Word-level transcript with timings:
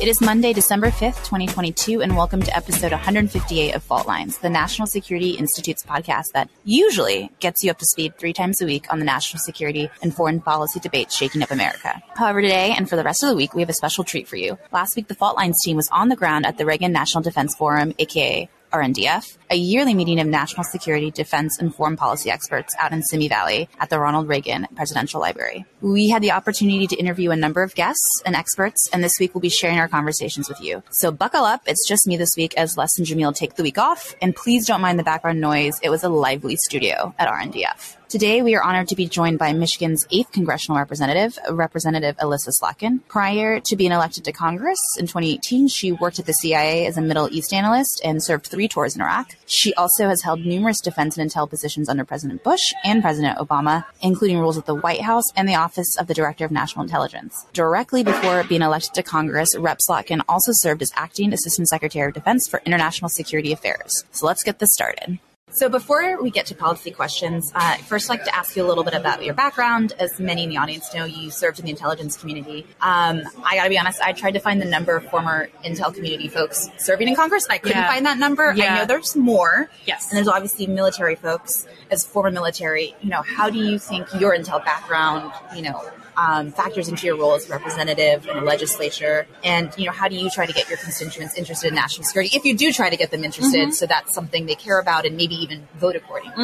It 0.00 0.06
is 0.06 0.20
Monday, 0.20 0.52
December 0.52 0.90
5th, 0.90 1.24
2022, 1.24 2.02
and 2.02 2.16
welcome 2.16 2.40
to 2.40 2.56
episode 2.56 2.92
158 2.92 3.74
of 3.74 3.82
Fault 3.82 4.06
Lines, 4.06 4.38
the 4.38 4.48
National 4.48 4.86
Security 4.86 5.30
Institute's 5.30 5.82
podcast 5.82 6.26
that 6.34 6.48
usually 6.62 7.32
gets 7.40 7.64
you 7.64 7.72
up 7.72 7.78
to 7.78 7.84
speed 7.84 8.16
three 8.16 8.32
times 8.32 8.62
a 8.62 8.64
week 8.64 8.86
on 8.92 9.00
the 9.00 9.04
national 9.04 9.40
security 9.40 9.90
and 10.00 10.14
foreign 10.14 10.40
policy 10.40 10.78
debates 10.78 11.16
shaking 11.16 11.42
up 11.42 11.50
America. 11.50 12.00
However, 12.14 12.40
today 12.40 12.74
and 12.76 12.88
for 12.88 12.94
the 12.94 13.02
rest 13.02 13.24
of 13.24 13.28
the 13.28 13.34
week, 13.34 13.54
we 13.54 13.60
have 13.60 13.70
a 13.70 13.74
special 13.74 14.04
treat 14.04 14.28
for 14.28 14.36
you. 14.36 14.56
Last 14.70 14.94
week, 14.94 15.08
the 15.08 15.16
Fault 15.16 15.36
Lines 15.36 15.60
team 15.64 15.74
was 15.74 15.88
on 15.88 16.10
the 16.10 16.16
ground 16.16 16.46
at 16.46 16.58
the 16.58 16.64
Reagan 16.64 16.92
National 16.92 17.24
Defense 17.24 17.56
Forum, 17.56 17.92
aka 17.98 18.48
RNDF, 18.72 19.37
a 19.50 19.56
yearly 19.56 19.94
meeting 19.94 20.20
of 20.20 20.26
national 20.26 20.64
security, 20.64 21.10
defense, 21.10 21.58
and 21.58 21.74
foreign 21.74 21.96
policy 21.96 22.30
experts 22.30 22.74
out 22.78 22.92
in 22.92 23.02
Simi 23.02 23.28
Valley 23.28 23.68
at 23.80 23.90
the 23.90 23.98
Ronald 23.98 24.28
Reagan 24.28 24.66
Presidential 24.76 25.20
Library. 25.20 25.64
We 25.80 26.08
had 26.08 26.22
the 26.22 26.32
opportunity 26.32 26.86
to 26.86 26.96
interview 26.96 27.30
a 27.30 27.36
number 27.36 27.62
of 27.62 27.74
guests 27.74 28.22
and 28.26 28.34
experts, 28.34 28.88
and 28.92 29.02
this 29.02 29.18
week 29.18 29.34
we'll 29.34 29.40
be 29.40 29.48
sharing 29.48 29.78
our 29.78 29.88
conversations 29.88 30.48
with 30.48 30.60
you. 30.60 30.82
So 30.90 31.10
buckle 31.10 31.44
up. 31.44 31.62
It's 31.66 31.86
just 31.86 32.06
me 32.06 32.16
this 32.16 32.36
week 32.36 32.54
as 32.56 32.76
Les 32.76 32.98
and 32.98 33.06
Jamil 33.06 33.34
take 33.34 33.54
the 33.54 33.62
week 33.62 33.78
off, 33.78 34.14
and 34.20 34.34
please 34.36 34.66
don't 34.66 34.80
mind 34.80 34.98
the 34.98 35.04
background 35.04 35.40
noise. 35.40 35.78
It 35.82 35.90
was 35.90 36.04
a 36.04 36.08
lively 36.08 36.56
studio 36.56 37.14
at 37.18 37.28
RNDF. 37.28 37.96
Today, 38.08 38.40
we 38.40 38.54
are 38.54 38.62
honored 38.62 38.88
to 38.88 38.96
be 38.96 39.06
joined 39.06 39.38
by 39.38 39.52
Michigan's 39.52 40.06
8th 40.06 40.32
congressional 40.32 40.78
representative, 40.78 41.38
Representative 41.50 42.16
Alyssa 42.16 42.58
Slotkin. 42.58 43.00
Prior 43.06 43.60
to 43.60 43.76
being 43.76 43.92
elected 43.92 44.24
to 44.24 44.32
Congress 44.32 44.78
in 44.98 45.06
2018, 45.06 45.68
she 45.68 45.92
worked 45.92 46.18
at 46.18 46.24
the 46.24 46.32
CIA 46.32 46.86
as 46.86 46.96
a 46.96 47.02
Middle 47.02 47.28
East 47.30 47.52
analyst 47.52 48.00
and 48.02 48.24
served 48.24 48.46
three 48.46 48.66
tours 48.66 48.96
in 48.96 49.02
Iraq. 49.02 49.36
She 49.48 49.72
also 49.74 50.08
has 50.08 50.22
held 50.22 50.44
numerous 50.44 50.78
defense 50.78 51.16
and 51.16 51.28
intel 51.28 51.48
positions 51.48 51.88
under 51.88 52.04
President 52.04 52.44
Bush 52.44 52.74
and 52.84 53.00
President 53.02 53.38
Obama, 53.38 53.86
including 54.02 54.38
roles 54.38 54.58
at 54.58 54.66
the 54.66 54.74
White 54.74 55.00
House 55.00 55.24
and 55.34 55.48
the 55.48 55.54
Office 55.54 55.96
of 55.98 56.06
the 56.06 56.12
Director 56.12 56.44
of 56.44 56.50
National 56.50 56.82
Intelligence. 56.82 57.46
Directly 57.54 58.04
before 58.04 58.44
being 58.44 58.60
elected 58.60 58.92
to 58.94 59.02
Congress, 59.02 59.56
Rep. 59.58 59.78
Slotkin 59.88 60.20
also 60.28 60.52
served 60.52 60.82
as 60.82 60.92
Acting 60.96 61.32
Assistant 61.32 61.68
Secretary 61.68 62.08
of 62.08 62.14
Defense 62.14 62.46
for 62.46 62.60
International 62.66 63.08
Security 63.08 63.50
Affairs. 63.50 64.04
So 64.12 64.26
let's 64.26 64.44
get 64.44 64.58
this 64.58 64.72
started. 64.72 65.18
So 65.50 65.68
before 65.68 66.22
we 66.22 66.30
get 66.30 66.46
to 66.46 66.54
policy 66.54 66.90
questions, 66.90 67.50
uh, 67.54 67.58
I'd 67.78 67.80
first 67.80 68.08
like 68.08 68.22
to 68.24 68.36
ask 68.36 68.54
you 68.54 68.64
a 68.64 68.68
little 68.68 68.84
bit 68.84 68.94
about 68.94 69.24
your 69.24 69.34
background. 69.34 69.92
As 69.98 70.20
many 70.20 70.44
in 70.44 70.50
the 70.50 70.56
audience 70.58 70.94
know, 70.94 71.04
you 71.04 71.30
served 71.30 71.58
in 71.58 71.64
the 71.64 71.70
intelligence 71.70 72.16
community. 72.16 72.66
Um, 72.80 73.22
I 73.44 73.56
got 73.56 73.64
to 73.64 73.68
be 73.70 73.78
honest, 73.78 74.00
I 74.02 74.12
tried 74.12 74.32
to 74.32 74.40
find 74.40 74.60
the 74.60 74.66
number 74.66 74.94
of 74.96 75.08
former 75.10 75.48
intel 75.64 75.92
community 75.92 76.28
folks 76.28 76.68
serving 76.78 77.08
in 77.08 77.16
Congress. 77.16 77.46
I 77.50 77.58
couldn't 77.58 77.78
Yeah. 77.78 77.88
find 77.88 78.06
that 78.06 78.18
number. 78.18 78.52
Yeah. 78.54 78.74
I 78.74 78.78
know 78.78 78.84
there's 78.86 79.16
more. 79.16 79.70
Yes. 79.86 80.08
And 80.10 80.16
there's 80.18 80.28
obviously 80.28 80.66
military 80.66 81.14
folks. 81.16 81.66
As 81.90 82.04
former 82.04 82.30
military, 82.30 82.94
you 83.00 83.08
know, 83.08 83.22
how 83.22 83.48
do 83.48 83.58
you 83.58 83.78
think 83.78 84.06
your 84.20 84.36
intel 84.36 84.62
background, 84.64 85.32
you 85.56 85.62
know, 85.62 85.90
um, 86.18 86.50
factors 86.52 86.88
into 86.88 87.06
your 87.06 87.16
role 87.16 87.34
as 87.34 87.48
a 87.48 87.52
representative 87.52 88.26
in 88.26 88.36
the 88.36 88.42
legislature? 88.42 89.26
And, 89.44 89.72
you 89.78 89.86
know, 89.86 89.92
how 89.92 90.08
do 90.08 90.16
you 90.16 90.28
try 90.30 90.46
to 90.46 90.52
get 90.52 90.68
your 90.68 90.78
constituents 90.78 91.36
interested 91.36 91.68
in 91.68 91.74
national 91.74 92.04
security? 92.04 92.36
If 92.36 92.44
you 92.44 92.56
do 92.56 92.72
try 92.72 92.90
to 92.90 92.96
get 92.96 93.10
them 93.10 93.24
interested, 93.24 93.72
so 93.72 93.86
that's 93.86 94.12
something 94.12 94.46
they 94.46 94.54
care 94.54 94.80
about 94.80 95.06
and 95.06 95.16
maybe 95.16 95.36
even 95.36 95.66
vote 95.76 95.96
accordingly. 95.96 96.34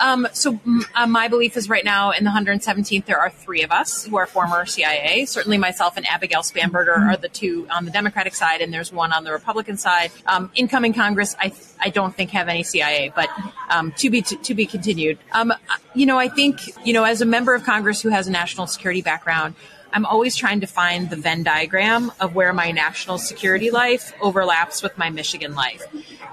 Um, 0.00 0.26
so 0.32 0.58
uh, 0.94 1.06
my 1.06 1.28
belief 1.28 1.56
is 1.56 1.68
right 1.68 1.84
now 1.84 2.12
in 2.12 2.24
the 2.24 2.30
117th 2.30 3.04
there 3.04 3.18
are 3.18 3.30
three 3.30 3.62
of 3.62 3.70
us 3.70 4.04
who 4.04 4.16
are 4.16 4.26
former 4.26 4.64
CIA. 4.64 5.24
Certainly 5.26 5.58
myself 5.58 5.96
and 5.96 6.06
Abigail 6.08 6.40
Spanberger 6.40 6.98
are 6.98 7.16
the 7.16 7.28
two 7.28 7.66
on 7.70 7.84
the 7.84 7.90
Democratic 7.90 8.34
side, 8.34 8.60
and 8.60 8.72
there's 8.72 8.92
one 8.92 9.12
on 9.12 9.24
the 9.24 9.32
Republican 9.32 9.76
side. 9.76 10.10
Um, 10.26 10.50
incoming 10.54 10.94
Congress, 10.94 11.36
I 11.38 11.52
I 11.80 11.90
don't 11.90 12.14
think 12.14 12.30
have 12.30 12.48
any 12.48 12.62
CIA, 12.62 13.12
but 13.14 13.28
um, 13.68 13.92
to 13.98 14.10
be 14.10 14.22
to, 14.22 14.54
be 14.54 14.66
continued. 14.66 15.18
Um, 15.32 15.52
you 15.94 16.06
know, 16.06 16.18
I 16.18 16.28
think 16.28 16.60
you 16.86 16.92
know 16.92 17.04
as 17.04 17.20
a 17.20 17.26
member 17.26 17.54
of 17.54 17.64
Congress 17.64 18.00
who 18.00 18.08
has 18.08 18.26
a 18.26 18.30
national 18.30 18.66
security 18.66 19.02
background. 19.02 19.54
I'm 19.90 20.04
always 20.04 20.36
trying 20.36 20.60
to 20.60 20.66
find 20.66 21.08
the 21.08 21.16
Venn 21.16 21.42
diagram 21.42 22.12
of 22.20 22.34
where 22.34 22.52
my 22.52 22.72
national 22.72 23.16
security 23.16 23.70
life 23.70 24.12
overlaps 24.20 24.82
with 24.82 24.98
my 24.98 25.08
Michigan 25.08 25.54
life. 25.54 25.82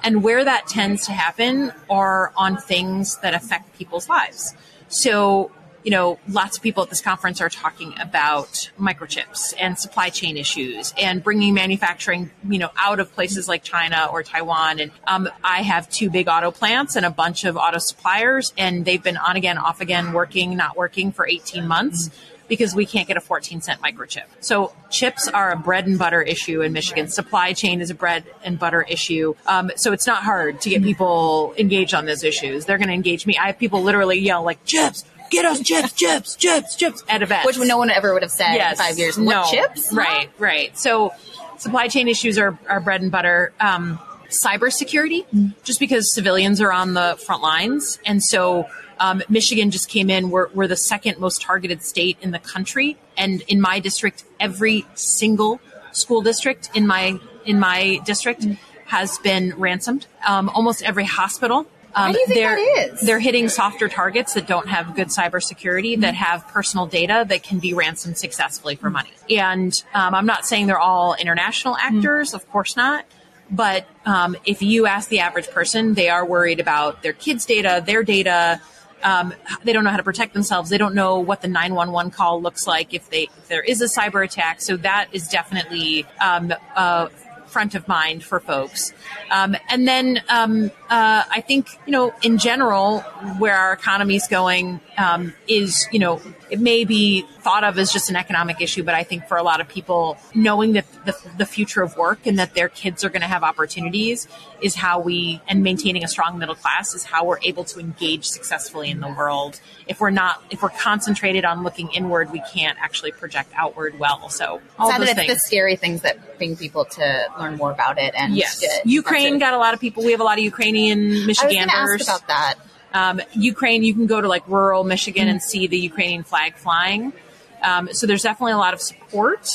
And 0.03 0.24
where 0.24 0.44
that 0.44 0.68
tends 0.68 1.06
to 1.06 1.14
happen 1.14 1.72
are 1.90 2.34
on 2.36 2.58
things 2.58 3.18
that 3.20 3.34
affect 3.34 3.78
people's 3.78 4.09
lives. 4.09 4.53
So, 4.90 5.52
you 5.85 5.91
know, 5.91 6.18
lots 6.28 6.57
of 6.57 6.63
people 6.63 6.81
at 6.81 6.90
this 6.90 7.00
conference 7.00 7.40
are 7.40 7.50
talking 7.50 7.94
about 8.01 8.72
microchips 8.79 9.53
and 9.59 9.78
supply 9.78 10.09
chain 10.09 10.35
issues 10.35 10.96
and 10.97 11.23
bringing 11.23 11.53
manufacturing, 11.53 12.31
you 12.50 12.57
know, 12.57 12.72
out 12.75 13.00
of 13.00 13.13
places 13.13 13.47
like 13.47 13.62
China 13.62 14.09
or 14.12 14.23
Taiwan. 14.23 14.79
And 14.79 14.91
um, 15.06 15.29
I 15.44 15.62
have 15.62 15.88
two 15.88 16.09
big 16.09 16.28
auto 16.28 16.50
plants 16.50 16.96
and 16.96 17.06
a 17.06 17.12
bunch 17.12 17.46
of 17.46 17.56
auto 17.56 17.78
suppliers, 17.78 18.51
and 18.57 18.84
they've 18.84 19.01
been 19.01 19.16
on 19.16 19.35
again, 19.35 19.59
off 19.59 19.79
again, 19.79 20.12
working, 20.12 20.57
not 20.57 20.75
working 20.75 21.12
for 21.12 21.28
18 21.28 21.68
months 21.68 22.09
because 22.47 22.75
we 22.75 22.85
can't 22.85 23.07
get 23.07 23.17
a 23.17 23.22
14 23.22 23.62
cent 23.62 23.81
microchip. 23.81 24.25
So 24.40 24.73
chips 24.90 25.28
are 25.28 25.52
a 25.52 25.56
bread 25.56 25.88
and 25.88 25.97
butter 25.97 26.22
issue 26.22 26.62
in 26.62 26.73
Michigan. 26.73 27.07
Supply 27.07 27.53
chain 27.53 27.81
is 27.81 27.90
a 27.90 27.96
bread 27.96 28.23
and 28.44 28.57
butter 28.57 28.81
issue. 28.84 29.35
Um, 29.46 29.72
so 29.75 29.94
it's 29.94 30.07
not 30.07 30.23
hard 30.23 30.62
to 30.62 30.69
get 30.69 30.84
people 30.84 31.53
engaged 31.57 31.94
on 31.94 32.06
those 32.06 32.23
issues. 32.23 32.66
They're 32.66 32.78
going 32.78 32.88
to 32.88 32.94
engage 32.94 33.25
me. 33.25 33.38
I 33.38 33.47
have 33.47 33.57
people 33.57 33.81
literally 33.81 34.19
yell 34.19 34.44
like 34.44 34.63
chips. 34.66 35.06
Get 35.31 35.46
us 35.46 35.59
chips, 35.62 35.94
chips, 35.94 36.36
chips, 36.36 36.75
chips 36.75 37.03
at 37.09 37.22
events. 37.22 37.46
Which 37.46 37.58
no 37.68 37.78
one 37.78 37.90
ever 37.90 38.13
would 38.13 38.22
have 38.24 38.31
said 38.31 38.53
Yes. 38.53 38.80
in 38.80 38.86
five 38.86 38.97
years. 38.97 39.18
What 39.18 39.25
No. 39.25 39.44
chips? 39.50 39.91
Right, 39.94 40.30
right. 40.38 40.78
So 40.78 41.13
supply 41.58 41.88
chain 41.88 42.08
issues 42.08 42.38
are, 42.38 42.58
are 42.69 42.80
bread 42.80 43.02
and 43.02 43.12
butter. 43.12 43.52
Um, 43.59 44.00
cybersecurity, 44.30 45.53
just 45.64 45.80
because 45.80 46.14
civilians 46.14 46.62
are 46.62 46.72
on 46.72 46.94
the 46.94 47.18
front 47.25 47.41
lines. 47.41 48.00
And 48.06 48.24
so 48.24 48.68
um, 49.00 49.22
Michigan 49.30 49.72
just 49.72 49.90
came 49.90 50.09
in. 50.09 50.30
We're, 50.30 50.47
we're 50.53 50.68
the 50.68 50.75
second 50.75 51.19
most 51.19 51.41
targeted 51.41 51.81
state 51.84 52.18
in 52.22 52.31
the 52.31 52.40
country. 52.40 52.97
And 53.18 53.41
in 53.47 53.62
my 53.62 53.80
district, 53.80 54.24
every 54.40 54.85
single 54.96 55.59
school 55.91 56.22
district 56.22 56.69
in 56.74 56.85
my 56.88 57.19
in 57.46 57.59
my 57.59 58.02
district 58.06 58.46
has 58.85 59.18
been 59.19 59.53
ransomed. 59.58 60.08
Um, 60.28 60.50
almost 60.50 60.81
every 60.84 61.06
hospital. 61.06 61.68
Um, 61.96 62.12
do 62.12 62.20
you 62.20 62.26
think 62.28 62.40
they're, 62.40 62.56
that 62.56 62.94
is? 62.94 63.02
They're 63.02 63.20
hitting 63.20 63.48
softer 63.48 63.88
targets 63.88 64.34
that 64.34 64.48
don't 64.48 64.68
have 64.68 64.96
good 64.96 65.08
cybersecurity, 65.08 66.02
that 66.02 66.14
have 66.14 66.46
personal 66.50 66.86
data 66.86 67.26
that 67.30 67.42
can 67.42 67.60
be 67.60 67.74
ransomed 67.74 68.18
successfully 68.18 68.76
for 68.76 68.90
money. 68.90 69.12
And 69.30 69.74
um, 69.94 70.14
I'm 70.14 70.26
not 70.26 70.46
saying 70.46 70.68
they're 70.68 70.78
all 70.78 71.16
international 71.16 71.78
actors, 71.78 72.34
of 72.34 72.50
course 72.52 72.76
not. 72.76 73.06
But 73.50 73.86
um, 74.06 74.36
if 74.46 74.62
you 74.62 74.88
ask 74.88 75.08
the 75.10 75.20
average 75.20 75.50
person, 75.50 75.94
they 75.94 76.10
are 76.10 76.26
worried 76.26 76.60
about 76.60 77.02
their 77.02 77.14
kids' 77.14 77.46
data, 77.46 77.82
their 77.86 78.04
data. 78.04 78.60
Um, 79.04 79.34
they 79.64 79.72
don't 79.72 79.84
know 79.84 79.92
how 79.92 79.98
to 79.98 80.04
protect 80.04 80.34
themselves. 80.34 80.70
They 80.70 80.80
don't 80.80 80.96
know 80.96 81.20
what 81.20 81.42
the 81.42 81.48
911 81.48 82.12
call 82.12 82.42
looks 82.42 82.66
like 82.66 82.94
if 82.94 83.10
they 83.10 83.24
if 83.24 83.48
there 83.48 83.62
is 83.62 83.82
a 83.82 83.86
cyber 83.86 84.26
attack. 84.26 84.62
So 84.62 84.78
that 84.78 85.10
is 85.12 85.28
definitely 85.28 86.06
um, 86.20 86.54
uh, 86.76 87.10
front 87.56 87.74
of 87.74 87.88
mind 87.88 88.22
for 88.22 88.42
folks. 88.42 88.92
Um, 89.32 89.56
and 89.70 89.88
then 89.88 90.22
um, 90.28 90.72
uh, 90.90 91.24
I 91.38 91.40
think 91.40 91.70
you 91.86 91.94
know 91.94 92.14
in 92.22 92.38
general 92.38 93.00
where 93.40 93.56
our 93.56 93.72
economy 93.72 94.18
is 94.18 94.28
going 94.28 94.82
um, 94.98 95.34
is 95.48 95.88
you 95.94 96.00
know 96.00 96.22
it 96.50 96.60
may 96.60 96.84
be 96.84 97.22
thought 97.40 97.64
of 97.64 97.80
as 97.80 97.94
just 97.94 98.10
an 98.10 98.18
economic 98.18 98.60
issue, 98.60 98.84
but 98.84 98.94
I 98.94 99.04
think 99.04 99.28
for 99.28 99.38
a 99.38 99.44
lot 99.44 99.62
of 99.62 99.70
people, 99.70 100.18
knowing 100.34 100.74
that 100.74 100.86
the, 101.06 101.16
the 101.38 101.46
future 101.46 101.82
of 101.82 101.96
work 101.96 102.26
and 102.26 102.38
that 102.40 102.56
their 102.56 102.68
kids 102.68 103.06
are 103.06 103.10
going 103.10 103.22
to 103.22 103.28
have 103.28 103.44
opportunities 103.44 104.28
is 104.62 104.76
how 104.76 105.00
we 105.00 105.42
and 105.48 105.64
maintaining 105.64 106.04
a 106.04 106.10
strong 106.10 106.38
middle 106.38 106.56
class 106.56 106.94
is 106.94 107.06
how 107.06 107.24
we're 107.24 107.40
able 107.42 107.64
to 107.64 107.80
engage 107.80 108.26
successfully 108.26 108.90
in 108.90 109.00
the 109.00 109.08
world. 109.08 109.62
If 109.88 110.00
we're 110.00 110.09
not, 110.09 110.44
if 110.50 110.63
we're 110.63 110.69
concentrated 110.69 111.46
on 111.46 111.63
looking 111.63 111.90
inward, 111.91 112.31
we 112.31 112.41
can't 112.53 112.78
actually 112.81 113.12
project 113.12 113.51
outward 113.56 114.00
well. 114.00 114.29
So 114.29 114.62
all 114.79 114.91
those 114.97 115.09
it's 115.09 115.19
things. 115.19 115.34
the 115.34 115.40
scary 115.46 115.75
things 115.75 116.01
that 116.01 116.38
bring 116.40 116.56
people 116.57 116.85
to 116.85 117.28
learn 117.40 117.57
more 117.57 117.72
about 117.72 118.00
it. 118.00 118.13
And 118.18 118.35
Yes, 118.35 118.59
get- 118.59 118.85
Ukraine 118.85 119.38
got 119.38 119.53
a 119.53 119.57
lot 119.57 119.73
of 119.75 119.79
people. 119.79 120.03
We 120.03 120.12
have 120.12 120.22
a 120.22 120.23
lot 120.23 120.38
of 120.40 120.44
Ukrainian 120.44 121.00
I 121.12 121.12
was 121.28 121.38
ask 121.38 121.44
Michiganders. 121.46 122.01
about 122.03 122.28
that. 122.28 122.56
Um, 122.94 123.22
Ukraine, 123.34 123.84
you 123.84 123.94
can 123.94 124.07
go 124.07 124.22
to 124.22 124.28
like 124.28 124.47
rural 124.47 124.84
Michigan 124.84 125.28
and 125.28 125.41
see 125.41 125.67
the 125.67 125.78
Ukrainian 125.78 126.23
flag 126.23 126.55
flying. 126.55 127.14
Um, 127.61 127.90
so 127.93 128.05
there's 128.08 128.22
definitely 128.23 128.53
a 128.53 128.58
lot 128.58 128.73
of 128.73 128.81
support 128.81 129.49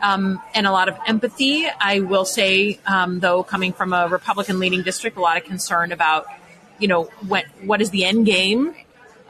um, 0.00 0.40
and 0.54 0.66
a 0.66 0.70
lot 0.72 0.88
of 0.88 0.96
empathy. 1.06 1.66
I 1.68 2.00
will 2.00 2.24
say, 2.24 2.78
um, 2.86 3.20
though, 3.20 3.42
coming 3.42 3.72
from 3.72 3.92
a 3.92 4.08
Republican 4.08 4.58
leading 4.58 4.82
district, 4.82 5.16
a 5.16 5.20
lot 5.20 5.36
of 5.36 5.44
concern 5.44 5.92
about, 5.92 6.26
you 6.78 6.88
know, 6.88 7.04
what 7.26 7.44
what 7.62 7.80
is 7.80 7.90
the 7.90 8.04
end 8.04 8.26
game, 8.26 8.74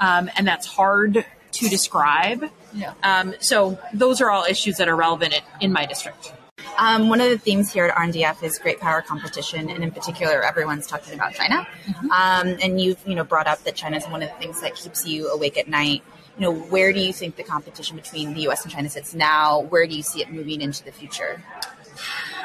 um, 0.00 0.30
and 0.36 0.46
that's 0.46 0.66
hard 0.66 1.24
to 1.52 1.68
describe. 1.68 2.44
Yeah. 2.74 2.94
Um, 3.02 3.34
so 3.40 3.78
those 3.92 4.20
are 4.20 4.30
all 4.30 4.44
issues 4.44 4.76
that 4.76 4.88
are 4.88 4.96
relevant 4.96 5.34
in, 5.34 5.42
in 5.60 5.72
my 5.72 5.86
district. 5.86 6.32
Um, 6.76 7.08
one 7.08 7.20
of 7.20 7.28
the 7.28 7.38
themes 7.38 7.72
here 7.72 7.86
at 7.86 7.94
RNDF 7.94 8.42
is 8.42 8.58
great 8.58 8.78
power 8.78 9.02
competition, 9.02 9.68
and 9.68 9.82
in 9.82 9.90
particular, 9.90 10.42
everyone's 10.44 10.86
talking 10.86 11.14
about 11.14 11.34
China. 11.34 11.66
Um, 12.04 12.56
and 12.62 12.80
you've 12.80 12.98
you 13.06 13.14
know 13.14 13.24
brought 13.24 13.46
up 13.46 13.64
that 13.64 13.74
China 13.74 13.96
is 13.96 14.06
one 14.06 14.22
of 14.22 14.30
the 14.30 14.36
things 14.36 14.60
that 14.60 14.76
keeps 14.76 15.06
you 15.06 15.28
awake 15.30 15.58
at 15.58 15.68
night. 15.68 16.02
You 16.36 16.42
know, 16.42 16.52
where 16.52 16.92
do 16.92 17.00
you 17.00 17.12
think 17.12 17.34
the 17.34 17.42
competition 17.42 17.96
between 17.96 18.34
the 18.34 18.42
U.S. 18.42 18.62
and 18.62 18.72
China 18.72 18.88
sits 18.88 19.12
now? 19.12 19.60
Where 19.60 19.86
do 19.86 19.96
you 19.96 20.02
see 20.02 20.20
it 20.22 20.30
moving 20.30 20.60
into 20.60 20.84
the 20.84 20.92
future? 20.92 21.42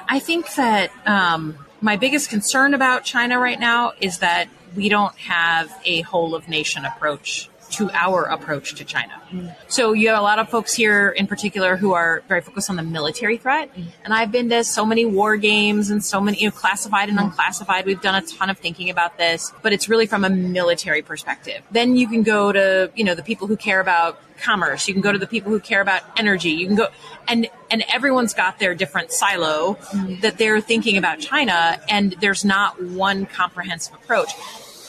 I 0.10 0.20
think 0.20 0.56
that 0.56 0.92
um, 1.06 1.58
my 1.80 1.96
biggest 1.98 2.30
concern 2.30 2.74
about 2.74 3.04
China 3.04 3.40
right 3.40 3.60
now 3.60 3.94
is 4.02 4.18
that 4.20 4.48
we 4.76 4.90
don't 4.90 5.16
have 5.18 5.72
a 5.86 6.02
whole 6.02 6.36
of 6.36 6.48
nation 6.48 6.86
approach 6.86 7.50
to 7.74 7.90
our 7.92 8.24
approach 8.24 8.76
to 8.76 8.86
China. 8.86 9.14
So 9.68 9.94
you 9.94 10.10
have 10.10 10.20
a 10.20 10.22
lot 10.22 10.38
of 10.38 10.50
folks 10.50 10.74
here 10.74 11.10
in 11.10 11.26
particular 11.26 11.76
who 11.76 11.94
are 11.94 12.22
very 12.28 12.42
focused 12.42 12.70
on 12.70 12.76
the 12.76 12.84
military 12.84 13.38
threat. 13.38 13.72
And 14.04 14.14
I've 14.14 14.32
been 14.32 14.50
to 14.50 14.64
so 14.64 14.86
many 14.86 15.06
war 15.06 15.38
games 15.38 15.90
and 15.90 16.04
so 16.06 16.22
many, 16.22 16.40
you 16.40 16.50
know, 16.50 16.52
classified 16.52 17.10
and 17.10 17.20
unclassified. 17.20 17.86
We've 17.86 18.02
done 18.02 18.22
a 18.22 18.26
ton 18.26 18.52
of 18.52 18.60
thinking 18.60 18.92
about 18.92 19.18
this, 19.18 19.52
but 19.64 19.74
it's 19.74 19.90
really 19.90 20.06
from 20.06 20.24
a 20.24 20.30
military 20.30 21.02
perspective. 21.02 21.64
Then 21.72 21.96
you 21.96 22.08
can 22.08 22.22
go 22.22 22.52
to, 22.52 22.92
you 22.96 23.04
know, 23.04 23.16
the 23.16 23.24
people 23.24 23.48
who 23.48 23.58
care 23.58 23.80
about 23.80 24.20
commerce. 24.40 24.88
You 24.88 24.94
can 24.94 25.02
go 25.02 25.12
to 25.12 25.18
the 25.18 25.28
people 25.28 25.52
who 25.52 25.60
care 25.60 25.82
about 25.82 26.04
energy. 26.18 26.52
You 26.52 26.68
can 26.68 26.76
go 26.76 26.88
and 27.28 27.48
and 27.72 27.84
everyone's 27.92 28.34
got 28.34 28.60
their 28.60 28.76
different 28.76 29.12
silo 29.12 29.78
that 30.22 30.38
they're 30.38 30.62
thinking 30.62 30.98
about 30.98 31.20
China 31.20 31.80
and 31.90 32.16
there's 32.20 32.46
not 32.46 32.82
one 32.82 33.26
comprehensive 33.26 33.96
approach. 33.96 34.32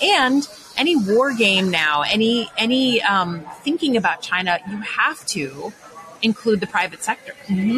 And 0.02 0.46
any 0.76 0.96
war 0.96 1.32
game 1.32 1.70
now, 1.70 2.02
any 2.02 2.50
any 2.58 3.02
um, 3.02 3.44
thinking 3.62 3.96
about 3.96 4.22
China, 4.22 4.58
you 4.68 4.78
have 4.78 5.24
to 5.26 5.72
include 6.22 6.60
the 6.60 6.66
private 6.66 7.02
sector, 7.02 7.34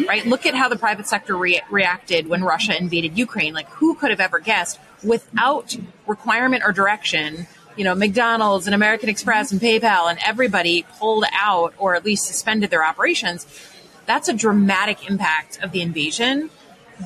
right? 0.07 0.25
Look 0.25 0.45
at 0.45 0.55
how 0.55 0.69
the 0.69 0.77
private 0.77 1.05
sector 1.05 1.35
re- 1.35 1.61
reacted 1.69 2.27
when 2.27 2.43
Russia 2.43 2.77
invaded 2.77 3.17
Ukraine. 3.17 3.53
Like, 3.53 3.69
who 3.71 3.93
could 3.95 4.09
have 4.09 4.21
ever 4.21 4.39
guessed 4.39 4.79
without 5.03 5.75
requirement 6.07 6.63
or 6.65 6.71
direction? 6.71 7.47
You 7.75 7.83
know, 7.83 7.93
McDonald's 7.93 8.65
and 8.65 8.73
American 8.73 9.09
Express 9.09 9.51
and 9.51 9.61
PayPal 9.61 10.09
and 10.09 10.17
everybody 10.25 10.85
pulled 10.97 11.25
out 11.33 11.73
or 11.77 11.95
at 11.95 12.05
least 12.05 12.25
suspended 12.25 12.69
their 12.71 12.83
operations. 12.83 13.45
That's 14.05 14.29
a 14.29 14.33
dramatic 14.33 15.09
impact 15.09 15.59
of 15.61 15.73
the 15.73 15.81
invasion 15.81 16.49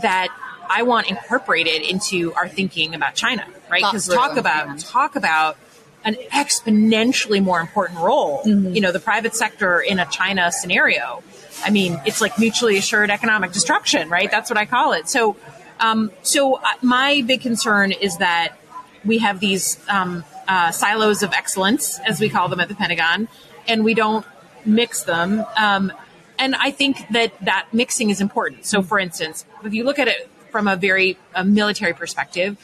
that 0.02 0.30
I 0.72 0.84
want 0.84 1.10
incorporated 1.10 1.82
into 1.82 2.34
our 2.34 2.48
thinking 2.48 2.96
about 2.96 3.14
China, 3.16 3.46
right? 3.70 3.84
Because 3.84 4.08
talk 4.08 4.38
about 4.38 4.68
yeah. 4.68 4.76
talk 4.80 5.16
about 5.16 5.58
an 6.04 6.16
exponentially 6.32 7.44
more 7.44 7.60
important 7.60 8.00
role. 8.00 8.42
You 8.46 8.82
know, 8.82 8.92
the 8.92 9.00
private 9.00 9.36
sector 9.36 9.82
in 9.82 10.00
a 10.00 10.06
China 10.06 10.52
scenario. 10.52 11.22
I 11.64 11.70
mean, 11.70 12.02
it's 12.06 12.22
like 12.22 12.40
mutually 12.40 12.78
assured 12.78 13.12
economic 13.12 13.52
destruction, 13.52 14.10
right? 14.10 14.32
That's 14.32 14.50
what 14.50 14.58
I 14.58 14.66
call 14.66 14.94
it. 14.94 15.10
So, 15.10 15.36
um, 15.80 16.12
so 16.24 16.56
uh, 16.56 16.62
my 16.82 17.22
big 17.28 17.42
concern 17.42 17.92
is 17.92 18.18
that 18.18 18.58
we 19.06 19.20
have 19.20 19.40
these 19.40 19.78
um, 19.90 20.24
uh, 20.48 20.72
silos 20.72 21.22
of 21.22 21.34
excellence, 21.34 22.00
as 22.00 22.20
we 22.20 22.30
call 22.30 22.48
them 22.48 22.60
at 22.60 22.68
the 22.68 22.76
Pentagon, 22.76 23.28
and 23.68 23.84
we 23.84 23.94
don't 23.94 24.26
mix 24.66 25.04
them. 25.04 25.44
Um, 25.56 25.92
and 26.40 26.56
I 26.56 26.72
think 26.72 27.08
that 27.12 27.34
that 27.46 27.68
mixing 27.72 28.10
is 28.10 28.22
important. 28.22 28.66
So, 28.66 28.82
for 28.82 28.98
instance, 28.98 29.46
if 29.64 29.74
you 29.74 29.84
look 29.84 30.00
at 30.00 30.08
it 30.08 30.31
from 30.52 30.68
a 30.68 30.76
very 30.76 31.18
uh, 31.34 31.44
military 31.44 31.94
perspective, 31.94 32.58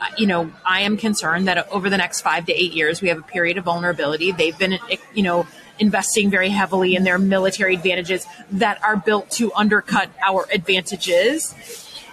uh, 0.00 0.06
you 0.16 0.26
know, 0.26 0.50
I 0.64 0.82
am 0.82 0.96
concerned 0.96 1.46
that 1.48 1.68
over 1.70 1.90
the 1.90 1.98
next 1.98 2.22
five 2.22 2.46
to 2.46 2.52
eight 2.52 2.72
years, 2.72 3.00
we 3.00 3.08
have 3.08 3.18
a 3.18 3.22
period 3.22 3.58
of 3.58 3.64
vulnerability. 3.64 4.32
They've 4.32 4.58
been, 4.58 4.74
eh, 4.74 4.96
you 5.14 5.22
know, 5.22 5.46
investing 5.78 6.30
very 6.30 6.48
heavily 6.48 6.94
in 6.96 7.04
their 7.04 7.18
military 7.18 7.74
advantages 7.74 8.26
that 8.52 8.82
are 8.82 8.96
built 8.96 9.30
to 9.32 9.52
undercut 9.54 10.10
our 10.24 10.46
advantages. 10.52 11.54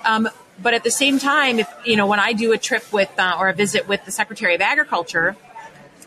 Um, 0.05 0.29
but 0.61 0.73
at 0.73 0.83
the 0.83 0.91
same 0.91 1.19
time, 1.19 1.59
if 1.59 1.73
you 1.85 1.95
know, 1.95 2.07
when 2.07 2.19
I 2.19 2.33
do 2.33 2.51
a 2.51 2.57
trip 2.57 2.91
with 2.91 3.11
uh, 3.17 3.37
or 3.39 3.49
a 3.49 3.53
visit 3.53 3.87
with 3.87 4.05
the 4.05 4.11
Secretary 4.11 4.55
of 4.55 4.61
Agriculture, 4.61 5.35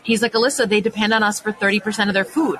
he's 0.03 0.21
like, 0.21 0.33
Alyssa, 0.33 0.67
they 0.69 0.81
depend 0.81 1.13
on 1.13 1.23
us 1.23 1.39
for 1.39 1.51
thirty 1.51 1.79
percent 1.79 2.09
of 2.09 2.13
their 2.13 2.25
food. 2.25 2.59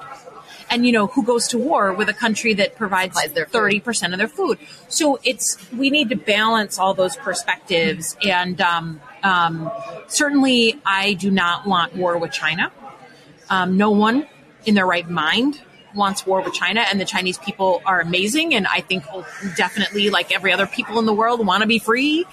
And 0.74 0.88
you 0.88 0.92
know, 0.92 1.06
who 1.06 1.24
goes 1.24 1.48
to 1.50 1.60
war 1.60 1.94
with 1.94 2.10
a 2.10 2.14
country 2.14 2.56
that 2.56 2.76
provides 2.76 3.14
Supplies 3.14 3.36
their 3.36 3.46
food. 3.46 3.52
thirty 3.52 3.80
percent 3.80 4.14
of 4.14 4.18
their 4.18 4.28
food? 4.28 4.58
So 4.90 5.20
it's 5.24 5.46
we 5.72 5.92
need 5.92 6.10
to 6.10 6.16
balance 6.16 6.80
all 6.80 6.96
those 6.96 7.16
perspectives. 7.16 8.18
And 8.28 8.60
um, 8.60 9.00
um, 9.22 9.72
certainly, 10.08 10.82
I 10.84 11.14
do 11.14 11.30
not 11.30 11.68
want 11.68 11.96
war 11.96 12.18
with 12.18 12.32
China. 12.32 12.72
Um, 13.52 13.78
no 13.78 13.92
one 13.92 14.28
in 14.66 14.74
their 14.74 14.88
right 14.88 15.08
mind 15.08 15.62
wants 15.94 16.26
war 16.26 16.42
with 16.42 16.56
China, 16.56 16.82
and 16.90 17.00
the 17.00 17.06
Chinese 17.06 17.38
people 17.38 17.84
are 17.86 18.02
amazing, 18.02 18.56
and 18.56 18.66
I 18.66 18.82
think 18.82 19.04
definitely, 19.56 20.10
like 20.10 20.34
every 20.34 20.52
other 20.52 20.66
people 20.66 20.98
in 20.98 21.06
the 21.06 21.14
world, 21.14 21.46
want 21.46 21.62
to 21.62 21.68
be 21.68 21.78
free. 21.78 22.26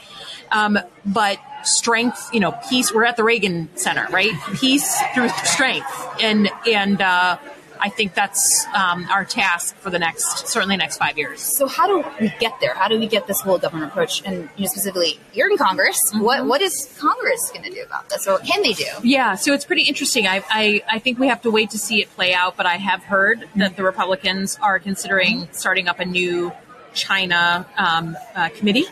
Um, 0.51 0.79
but 1.05 1.39
strength, 1.63 2.31
you 2.33 2.41
know, 2.41 2.53
peace. 2.71 2.91
We're 2.95 3.05
at 3.05 3.17
the 3.17 3.25
Reagan 3.25 3.69
Center, 3.77 4.07
right? 4.11 4.33
Peace 4.55 4.99
through 5.15 5.29
strength, 5.45 5.93
and 6.23 6.49
and 6.67 7.03
uh, 7.03 7.37
I 7.81 7.89
think 7.89 8.15
that's 8.15 8.67
um, 8.75 9.07
our 9.11 9.25
task 9.25 9.77
for 9.77 9.91
the 9.91 9.99
next, 9.99 10.49
certainly 10.49 10.77
next 10.77 10.99
five 10.99 11.17
years. 11.19 11.41
So 11.41 11.67
how 11.67 11.87
do 11.87 12.05
we 12.21 12.33
get 12.39 12.55
there? 12.61 12.75
How 12.75 12.89
do 12.89 12.99
we 12.99 13.07
get 13.07 13.27
this 13.27 13.41
whole 13.41 13.59
government 13.59 13.91
approach? 13.91 14.23
And 14.25 14.49
you 14.57 14.65
know, 14.65 14.67
specifically, 14.69 15.19
you're 15.33 15.51
in 15.51 15.57
Congress. 15.57 15.99
Mm-hmm. 16.09 16.21
What 16.25 16.47
what 16.47 16.61
is 16.63 16.95
Congress 16.99 17.51
going 17.53 17.65
to 17.65 17.71
do 17.71 17.83
about 17.83 18.09
this, 18.09 18.27
or 18.27 18.35
what 18.35 18.45
can 18.45 18.63
they 18.63 18.73
do? 18.73 18.87
Yeah, 19.03 19.35
so 19.35 19.53
it's 19.53 19.65
pretty 19.65 19.83
interesting. 19.83 20.27
I, 20.27 20.43
I, 20.51 20.83
I 20.89 20.99
think 20.99 21.19
we 21.19 21.29
have 21.29 21.43
to 21.43 21.51
wait 21.51 21.71
to 21.71 21.79
see 21.79 22.01
it 22.01 22.11
play 22.15 22.35
out, 22.35 22.57
but 22.57 22.67
I 22.67 22.77
have 22.77 23.03
heard 23.03 23.49
that 23.57 23.77
the 23.77 23.83
Republicans 23.83 24.59
are 24.63 24.79
considering 24.79 25.49
starting 25.53 25.89
up 25.89 26.01
a 26.01 26.05
new 26.05 26.53
China 26.95 27.67
um, 27.77 28.17
uh, 28.35 28.49
committee, 28.51 28.87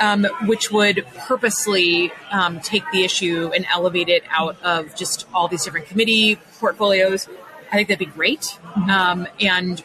um, 0.00 0.24
which 0.46 0.70
would 0.70 1.04
purposely 1.16 2.12
um, 2.30 2.60
take 2.60 2.84
the 2.92 3.04
issue 3.04 3.50
and 3.54 3.66
elevate 3.72 4.08
it 4.08 4.22
out 4.30 4.60
of 4.62 4.94
just 4.94 5.26
all 5.34 5.48
these 5.48 5.64
different 5.64 5.86
committee 5.86 6.36
portfolios. 6.58 7.28
I 7.70 7.76
think 7.76 7.88
that'd 7.88 7.98
be 7.98 8.06
great. 8.06 8.58
Um, 8.90 9.26
and 9.40 9.82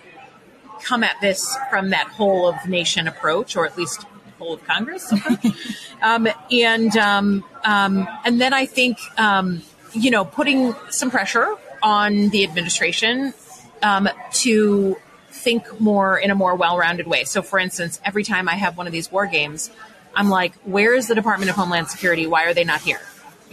come 0.83 1.03
at 1.03 1.19
this 1.21 1.57
from 1.69 1.89
that 1.91 2.07
whole 2.07 2.47
of 2.47 2.67
nation 2.67 3.07
approach, 3.07 3.55
or 3.55 3.65
at 3.65 3.77
least 3.77 4.05
whole 4.43 4.53
of 4.53 4.63
Congress 4.65 5.13
um, 6.01 6.27
and 6.51 6.97
um, 6.97 7.43
um, 7.63 8.07
and 8.25 8.41
then 8.41 8.53
I 8.53 8.65
think 8.65 8.97
um, 9.17 9.61
you 9.93 10.11
know 10.11 10.25
putting 10.25 10.75
some 10.89 11.09
pressure 11.09 11.55
on 11.81 12.29
the 12.29 12.43
administration 12.43 13.33
um, 13.81 14.09
to 14.31 14.97
think 15.29 15.79
more 15.79 16.17
in 16.17 16.31
a 16.31 16.35
more 16.35 16.55
well-rounded 16.55 17.07
way. 17.07 17.25
So, 17.25 17.41
for 17.41 17.59
instance, 17.59 17.99
every 18.05 18.23
time 18.23 18.47
I 18.47 18.55
have 18.55 18.77
one 18.77 18.87
of 18.87 18.93
these 18.93 19.11
war 19.11 19.25
games, 19.25 19.71
I'm 20.15 20.29
like, 20.29 20.55
"Where 20.63 20.93
is 20.93 21.07
the 21.07 21.15
Department 21.15 21.49
of 21.49 21.55
Homeland 21.55 21.89
Security? 21.89 22.27
Why 22.27 22.45
are 22.45 22.53
they 22.53 22.63
not 22.63 22.81
here?" 22.81 23.01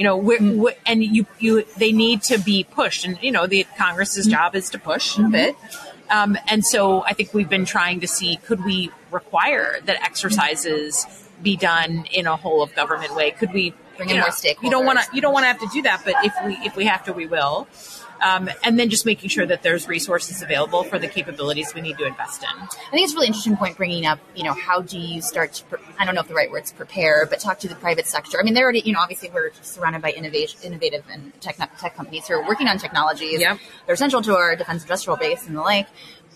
You 0.01 0.05
know, 0.05 0.19
wh- 0.19 0.41
mm. 0.41 0.75
and 0.87 1.05
you, 1.05 1.27
you, 1.39 1.67
they 1.77 1.93
need 1.93 2.23
to 2.23 2.39
be 2.39 2.65
pushed, 2.65 3.05
and 3.05 3.19
you 3.23 3.31
know, 3.31 3.47
the 3.47 3.67
Congress's 3.77 4.27
mm. 4.27 4.31
job 4.31 4.55
is 4.55 4.71
to 4.71 4.79
push 4.79 5.19
a 5.19 5.21
mm-hmm. 5.21 5.31
bit. 5.31 5.57
Um, 6.09 6.39
and 6.49 6.65
so 6.65 7.03
I 7.03 7.13
think 7.13 7.35
we've 7.35 7.51
been 7.51 7.67
trying 7.67 8.01
to 8.01 8.09
see 8.09 8.37
could 8.37 8.65
we 8.65 8.91
require 9.11 9.79
that 9.85 10.03
exercises 10.03 11.07
be 11.43 11.57
done 11.57 12.07
in 12.13 12.27
a 12.27 12.35
whole 12.35 12.63
of 12.63 12.75
government 12.75 13.15
way? 13.15 13.31
Could 13.31 13.53
we 13.53 13.75
Bring 14.01 14.09
you 14.09 14.15
in 14.15 14.21
know, 14.23 14.29
more 14.29 14.55
You 14.63 14.71
don't 14.71 14.87
want 14.87 14.99
to 15.01 15.07
you 15.15 15.21
don't 15.21 15.35
want 15.35 15.45
to 15.45 15.49
have 15.49 15.61
to 15.61 15.69
do 15.71 15.83
that, 15.83 16.01
but 16.07 16.15
if 16.25 16.33
we 16.47 16.55
if 16.65 16.75
we 16.75 16.87
have 16.87 17.05
to, 17.05 17.13
we 17.13 17.27
will. 17.27 17.69
Um, 18.23 18.51
and 18.65 18.79
then 18.79 18.91
just 18.91 19.07
making 19.07 19.31
sure 19.31 19.47
that 19.47 19.63
there's 19.63 19.89
resources 19.89 20.43
available 20.43 20.85
for 20.85 20.99
the 20.99 21.09
capabilities 21.09 21.75
we 21.75 21.81
need 21.81 21.97
to 21.99 22.05
invest 22.05 22.43
in. 22.43 22.49
I 22.49 22.67
think 22.91 23.05
it's 23.05 23.13
a 23.13 23.17
really 23.17 23.29
interesting 23.29 23.57
point 23.57 23.77
bringing 23.77 24.05
up, 24.05 24.19
you 24.35 24.45
know, 24.45 24.53
how 24.53 24.83
do 24.83 24.99
you 24.99 25.23
start 25.23 25.55
to, 25.55 25.65
pre- 25.65 25.79
I 25.99 26.05
don't 26.05 26.15
know 26.15 26.21
if 26.21 26.29
the 26.29 26.35
right 26.35 26.51
word's 26.51 26.71
prepare, 26.73 27.27
but 27.27 27.41
talk 27.41 27.61
to 27.61 27.69
the 27.69 27.75
private 27.77 28.07
sector. 28.07 28.39
I 28.39 28.43
mean, 28.43 28.55
they're 28.55 28.65
already, 28.65 28.83
you 28.85 28.93
know, 28.93 29.01
obviously 29.01 29.31
we're 29.31 29.53
surrounded 29.63 30.03
by 30.03 30.13
innovation, 30.13 30.61
innovative 30.63 31.05
and 31.11 31.33
tech, 31.41 31.57
tech 31.57 31.97
companies 31.97 32.29
who 32.29 32.35
are 32.35 32.47
working 32.47 32.69
on 32.69 32.79
technologies. 32.79 33.41
Yep. 33.41 33.59
They're 33.87 33.95
essential 33.95 34.21
to 34.23 34.37
our 34.37 34.55
defense 34.55 34.83
industrial 34.83 35.17
base 35.17 35.47
and 35.47 35.57
the 35.57 35.63
like. 35.63 35.87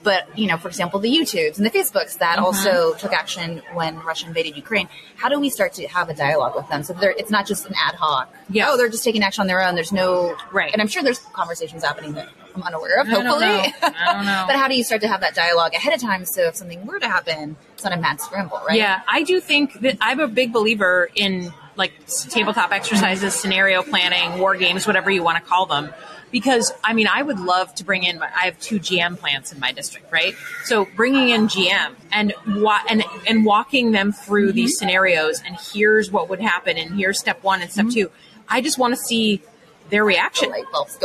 But, 0.05 0.39
you 0.39 0.47
know, 0.47 0.57
for 0.59 0.69
example, 0.69 1.01
the 1.01 1.11
YouTubes 1.11 1.57
and 1.57 1.67
the 1.67 1.71
Facebooks 1.71 2.19
that 2.19 2.37
Mm-hmm. 2.37 2.45
also 2.45 2.95
took 2.95 3.13
action 3.13 3.63
when 3.73 3.97
Russia 4.01 4.27
invaded 4.27 4.57
Ukraine. 4.57 4.89
How 5.17 5.29
do 5.29 5.41
we 5.41 5.49
start 5.51 5.73
to 5.75 5.87
have 5.89 6.09
a 6.11 6.15
dialogue 6.15 6.55
with 6.55 6.69
them 6.69 6.83
so 6.83 6.95
it's 7.01 7.31
not 7.31 7.47
just 7.47 7.65
an 7.67 7.75
ad 7.83 7.95
hoc? 7.97 8.33
Yeah. 8.51 8.67
Oh, 8.69 8.77
they're 8.77 8.89
just 8.91 9.03
taking 9.05 9.23
action 9.23 9.41
on 9.41 9.47
their 9.47 9.63
own. 9.63 9.75
There's 9.75 9.93
no, 9.93 10.37
Right. 10.53 10.71
And 10.73 10.81
I'm 10.83 10.89
sure 10.89 11.03
there's 11.03 11.19
conversations 11.19 11.83
happening 11.83 12.13
that 12.13 12.29
I'm 12.55 12.63
unaware 12.63 13.01
of, 13.01 13.09
I 13.09 13.11
don't 13.13 13.27
hopefully. 13.27 13.47
know. 13.47 13.73
I 13.83 14.13
don't 14.15 14.27
know. 14.33 14.45
but 14.47 14.57
how 14.57 14.69
do 14.69 14.77
you 14.77 14.85
start 14.85 15.01
to 15.03 15.09
have 15.09 15.21
that 15.23 15.35
dialogue 15.35 15.75
ahead 15.75 15.93
of 15.95 16.01
time 16.01 16.25
so 16.25 16.43
if 16.49 16.55
something 16.57 16.85
were 16.87 16.99
to 17.01 17.09
happen, 17.09 17.57
it's 17.75 17.83
not 17.85 17.93
a 17.93 17.97
mad 17.97 18.21
scramble, 18.21 18.61
right? 18.69 18.77
Yeah, 18.79 19.01
I 19.09 19.23
do 19.23 19.41
think 19.41 19.81
that 19.81 19.97
I'm 20.01 20.21
a 20.21 20.29
big 20.29 20.53
believer 20.53 21.09
in 21.15 21.53
like 21.77 21.93
tabletop 22.31 22.71
exercises, 22.73 23.35
scenario 23.35 23.83
planning, 23.83 24.39
war 24.39 24.55
games, 24.57 24.87
whatever 24.87 25.11
you 25.11 25.23
want 25.25 25.43
to 25.43 25.51
call 25.51 25.67
them. 25.67 25.93
Because 26.35 26.73
I 26.83 26.95
mean, 26.95 27.07
I 27.07 27.23
would 27.23 27.39
love 27.39 27.73
to 27.77 27.85
bring 27.85 28.03
in. 28.03 28.21
I 28.21 28.47
have 28.47 28.59
two 28.59 28.81
GM 28.81 29.17
plants 29.19 29.53
in 29.53 29.61
my 29.61 29.71
district, 29.71 30.11
right? 30.13 30.35
So 30.65 30.85
bringing 30.97 31.29
in 31.29 31.47
GM 31.47 31.95
and 32.11 32.35
wa- 32.49 32.83
and 32.91 33.05
and 33.27 33.45
walking 33.45 33.93
them 33.93 34.11
through 34.13 34.51
these 34.53 34.77
scenarios, 34.77 35.41
and 35.47 35.57
here's 35.73 36.11
what 36.11 36.29
would 36.31 36.41
happen, 36.41 36.77
and 36.77 36.99
here's 36.99 37.21
step 37.21 37.45
one 37.45 37.63
and 37.63 37.71
step 37.71 37.87
two. 37.89 38.11
I 38.49 38.61
just 38.61 38.79
want 38.79 38.95
to 38.95 39.01
see 39.01 39.43
their 39.91 40.05
reaction. 40.05 40.53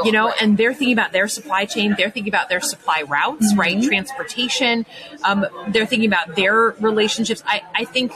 You 0.04 0.12
know, 0.12 0.28
right. 0.30 0.42
and 0.42 0.58
they're 0.58 0.74
thinking 0.74 0.94
about 0.94 1.12
their 1.12 1.28
supply 1.28 1.66
chain. 1.66 1.94
They're 1.98 2.10
thinking 2.10 2.32
about 2.34 2.50
their 2.50 2.62
supply 2.62 3.04
routes, 3.04 3.52
Mm-hmm. 3.52 3.60
right? 3.60 3.84
Transportation. 3.84 4.86
Um, 5.24 5.46
they're 5.68 5.86
thinking 5.86 6.08
about 6.10 6.36
their 6.36 6.72
relationships. 6.80 7.44
I, 7.46 7.62
I 7.76 7.86
think 7.86 8.14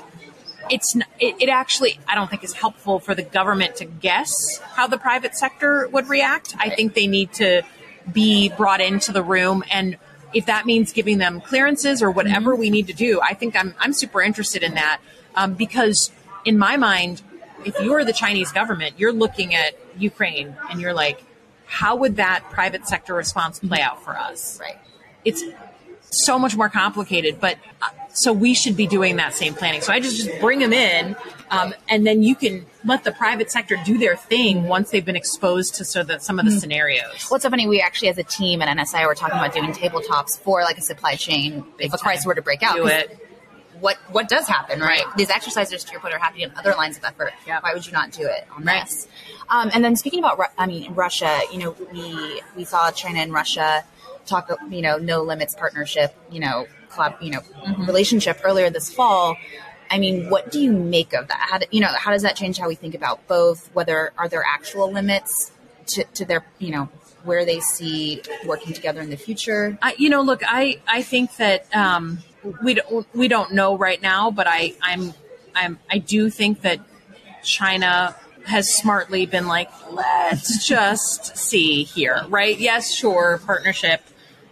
it's 0.70 0.96
it, 1.20 1.36
it 1.40 1.50
actually 1.50 2.00
I 2.08 2.16
don't 2.16 2.30
think 2.30 2.44
is 2.44 2.54
helpful 2.54 3.00
for 3.00 3.16
the 3.16 3.24
government 3.24 3.76
to 3.78 3.86
guess 3.86 4.60
how 4.74 4.88
the 4.88 4.98
private 4.98 5.36
sector 5.36 5.88
would 5.90 6.08
react. 6.08 6.56
I 6.58 6.70
think 6.70 6.94
they 6.94 7.08
need 7.08 7.34
to 7.34 7.64
be 8.12 8.50
brought 8.50 8.82
into 8.82 9.12
the 9.12 9.24
room 9.24 9.64
and 9.72 9.98
if 10.34 10.48
that 10.48 10.66
means 10.66 10.92
giving 10.92 11.20
them 11.20 11.42
clearances 11.42 12.02
or 12.02 12.10
whatever 12.12 12.52
Mm-hmm. 12.52 12.60
we 12.60 12.70
need 12.70 12.88
to 12.88 12.94
do, 12.94 13.22
I 13.22 13.34
think 13.34 13.56
I'm 13.56 13.76
I'm 13.80 13.94
super 13.94 14.22
interested 14.22 14.64
in 14.64 14.74
that 14.74 15.00
um, 15.36 15.54
because 15.54 16.12
in 16.46 16.58
my 16.58 16.78
mind, 16.78 17.22
if 17.66 17.80
you're 17.80 18.04
the 18.04 18.14
Chinese 18.14 18.52
government, 18.52 18.96
you're 18.98 19.14
looking 19.14 19.56
at 19.56 19.76
Ukraine 19.98 20.56
and 20.70 20.82
you're 20.82 20.94
like, 20.94 21.24
how 21.66 21.96
would 21.96 22.18
that 22.18 22.44
private 22.50 22.88
sector 22.88 23.14
response 23.14 23.60
play 23.60 23.80
out 23.82 24.04
for 24.04 24.18
us? 24.18 24.60
Right. 24.60 24.78
It's 25.24 25.44
so 26.02 26.38
much 26.38 26.56
more 26.56 26.70
complicated, 26.70 27.40
but 27.40 27.58
uh, 27.82 27.90
so 28.14 28.32
we 28.32 28.54
should 28.54 28.78
be 28.78 28.88
doing 28.88 29.16
that 29.18 29.34
same 29.34 29.54
planning. 29.54 29.82
So 29.82 29.92
I 29.92 30.00
just, 30.00 30.18
just 30.18 30.40
bring 30.40 30.60
them 30.60 30.74
in, 30.74 31.16
um, 31.50 31.74
and 31.90 32.06
then 32.06 32.24
you 32.24 32.36
can 32.36 32.66
let 32.86 33.04
the 33.04 33.12
private 33.12 33.52
sector 33.52 33.78
do 33.86 33.98
their 33.98 34.16
thing 34.16 34.64
once 34.64 34.92
they've 34.92 35.06
been 35.06 35.16
exposed 35.16 35.76
to 35.76 35.86
so 35.86 36.04
that 36.04 36.24
some 36.24 36.40
of 36.40 36.46
the 36.46 36.52
scenarios. 36.52 37.26
What's 37.30 37.44
so 37.44 37.50
funny, 37.50 37.68
we 37.68 37.82
actually 37.82 38.10
as 38.10 38.18
a 38.18 38.24
team 38.24 38.62
at 38.62 38.76
NSI 38.78 39.06
were 39.08 39.16
talking 39.16 39.38
about 39.38 39.54
doing 39.54 39.72
tabletops 39.74 40.38
for 40.40 40.62
like 40.62 40.78
a 40.78 40.82
supply 40.82 41.16
chain 41.16 41.64
Big 41.78 41.88
if 41.88 41.94
a 41.94 41.98
crisis 41.98 42.26
were 42.26 42.36
to 42.36 42.42
break 42.42 42.64
out. 42.64 42.76
Do 42.76 42.88
it. 42.88 43.18
What 43.80 43.98
what 44.12 44.30
does 44.30 44.48
happen, 44.48 44.80
right? 44.80 45.06
Right. 45.06 45.18
These 45.18 45.30
exercises, 45.30 45.84
to 45.84 45.92
your 45.92 46.00
point, 46.00 46.14
are 46.14 46.20
happening 46.20 46.44
in 46.44 46.54
other 46.56 46.74
lines 46.76 46.98
of 46.98 47.04
effort. 47.04 47.34
Yep. 47.46 47.64
Why 47.64 47.74
would 47.74 47.86
you 47.86 47.92
not 47.92 48.12
do 48.12 48.24
it 48.24 48.48
on 48.56 48.64
Right. 48.64 48.86
this? 48.86 49.08
Um, 49.50 49.72
and 49.74 49.84
then 49.84 49.96
speaking 49.98 50.20
about, 50.20 50.40
I 50.58 50.68
mean, 50.68 50.94
Russia, 50.94 51.42
you 51.52 51.58
know, 51.58 51.76
we 51.92 52.42
we 52.56 52.64
saw 52.64 52.92
China 52.92 53.20
and 53.20 53.34
Russia 53.34 53.84
talk, 54.26 54.50
you 54.70 54.82
know, 54.82 54.98
no 54.98 55.22
limits 55.24 55.54
partnership, 55.54 56.16
you 56.32 56.40
know, 56.40 56.66
collab, 56.94 57.22
you 57.22 57.32
know, 57.32 57.42
Mm-hmm. 57.64 57.86
relationship 57.86 58.42
earlier 58.44 58.70
this 58.70 58.94
fall. 58.94 59.38
I 59.90 59.98
mean, 59.98 60.30
what 60.30 60.52
do 60.52 60.60
you 60.60 60.74
make 60.74 61.14
of 61.14 61.30
that? 61.30 61.48
How 61.50 61.60
do, 61.60 61.66
you 61.72 61.80
know, 61.80 61.88
how 61.88 62.12
does 62.12 62.24
that 62.24 62.36
change 62.36 62.58
how 62.58 62.68
we 62.68 62.76
think 62.76 62.94
about 62.94 63.26
both? 63.28 63.70
Whether 63.74 64.12
are 64.18 64.28
there 64.28 64.44
actual 64.46 64.92
limits 64.92 65.52
to, 65.88 66.04
to 66.16 66.26
their, 66.26 66.46
you 66.60 66.72
know, 66.72 66.90
where 67.24 67.46
they 67.46 67.62
see 67.62 68.22
working 68.46 68.74
together 68.74 69.00
in 69.00 69.10
the 69.10 69.16
future? 69.16 69.78
I, 69.82 69.96
you 69.98 70.10
know, 70.10 70.22
look, 70.22 70.42
I, 70.46 70.82
I 70.88 71.04
think 71.04 71.38
that 71.38 71.74
um, 71.74 72.20
we 72.62 72.74
don't 72.74 73.08
we 73.16 73.30
don't 73.30 73.54
know 73.54 73.78
right 73.78 74.02
now, 74.02 74.30
but 74.30 74.46
I 74.46 74.74
I'm 74.82 75.14
I'm 75.56 75.80
I 75.90 76.00
do 76.00 76.30
think 76.30 76.62
that 76.64 76.82
China 77.44 78.14
has 78.46 78.76
smartly 78.76 79.26
been 79.26 79.48
like, 79.48 79.70
let's 79.90 80.68
just 80.74 81.38
see 81.38 81.84
here, 81.84 82.26
right? 82.28 82.60
Yes, 82.60 82.94
sure, 82.94 83.40
partnership 83.46 84.02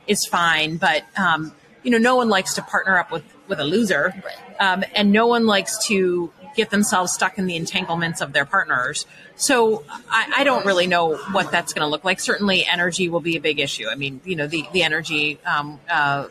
is 0.08 0.26
fine, 0.26 0.78
but 0.78 1.04
um, 1.18 1.52
you 1.84 1.92
know, 1.92 1.98
no 1.98 2.16
one 2.16 2.30
likes 2.30 2.54
to 2.56 2.62
partner 2.62 2.98
up 2.98 3.12
with 3.12 3.24
with 3.48 3.60
a 3.60 3.64
loser, 3.66 4.14
Right. 4.24 4.62
um, 4.62 4.84
and 4.96 5.12
no 5.12 5.28
one 5.28 5.46
likes 5.46 5.86
to 5.88 6.32
get 6.56 6.70
themselves 6.70 7.14
stuck 7.14 7.38
in 7.38 7.46
the 7.46 7.56
entanglements 7.56 8.20
of 8.22 8.34
their 8.34 8.46
partners. 8.46 9.06
So 9.36 9.84
I, 10.10 10.34
I 10.38 10.44
don't 10.44 10.66
really 10.66 10.86
know 10.88 11.16
what 11.32 11.50
that's 11.52 11.74
going 11.74 11.86
to 11.86 11.88
look 11.90 12.04
like. 12.04 12.20
Certainly, 12.20 12.66
energy 12.66 13.10
will 13.10 13.22
be 13.22 13.36
a 13.38 13.42
big 13.42 13.60
issue. 13.60 13.88
I 13.90 13.96
mean, 13.96 14.22
you 14.26 14.36
know, 14.36 14.48
the 14.48 14.66
the 14.74 14.84
energy 14.84 15.40
um, 15.46 15.80
uh, 15.90 16.28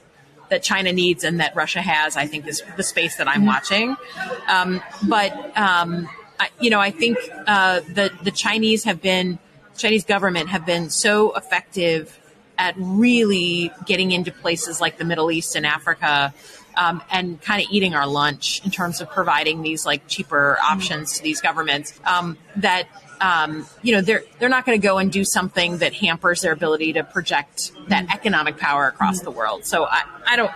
that 0.50 0.62
China 0.62 0.92
needs 0.92 1.24
and 1.24 1.40
that 1.40 1.54
Russia 1.56 1.80
has, 1.80 2.16
I 2.16 2.26
think, 2.26 2.46
is 2.46 2.62
the 2.76 2.82
space 2.82 3.16
that 3.16 3.28
I'm 3.28 3.46
watching. 3.46 3.96
Um, 4.48 4.82
but 5.08 5.32
um, 5.56 6.08
I, 6.38 6.48
you 6.60 6.70
know, 6.70 6.80
I 6.80 6.90
think 6.90 7.18
uh, 7.46 7.80
the 7.80 8.10
the 8.22 8.30
Chinese 8.30 8.84
have 8.84 9.00
been 9.00 9.38
Chinese 9.76 10.04
government 10.04 10.48
have 10.50 10.66
been 10.66 10.90
so 10.90 11.34
effective 11.36 12.18
at 12.60 12.74
really 12.76 13.72
getting 13.86 14.12
into 14.12 14.30
places 14.30 14.80
like 14.80 14.98
the 14.98 15.04
Middle 15.04 15.32
East 15.32 15.56
and 15.56 15.66
Africa. 15.66 16.32
Um, 16.76 17.02
and 17.10 17.42
kind 17.42 17.60
of 17.60 17.68
eating 17.72 17.94
our 17.94 18.06
lunch 18.06 18.64
in 18.64 18.70
terms 18.70 19.00
of 19.00 19.10
providing 19.10 19.60
these 19.62 19.84
like 19.84 20.06
cheaper 20.06 20.56
options 20.62 21.14
to 21.18 21.22
these 21.22 21.40
governments 21.40 21.98
um, 22.06 22.38
that 22.56 22.86
um, 23.20 23.66
you 23.82 23.92
know 23.92 24.00
they're 24.00 24.22
they're 24.38 24.48
not 24.48 24.64
going 24.64 24.80
to 24.80 24.86
go 24.86 24.98
and 24.98 25.10
do 25.10 25.24
something 25.24 25.78
that 25.78 25.92
hampers 25.92 26.42
their 26.42 26.52
ability 26.52 26.92
to 26.92 27.02
project 27.02 27.72
that 27.88 28.06
economic 28.14 28.56
power 28.56 28.86
across 28.86 29.20
the 29.20 29.32
world. 29.32 29.66
So 29.66 29.84
I, 29.84 30.04
I 30.28 30.36
don't 30.36 30.52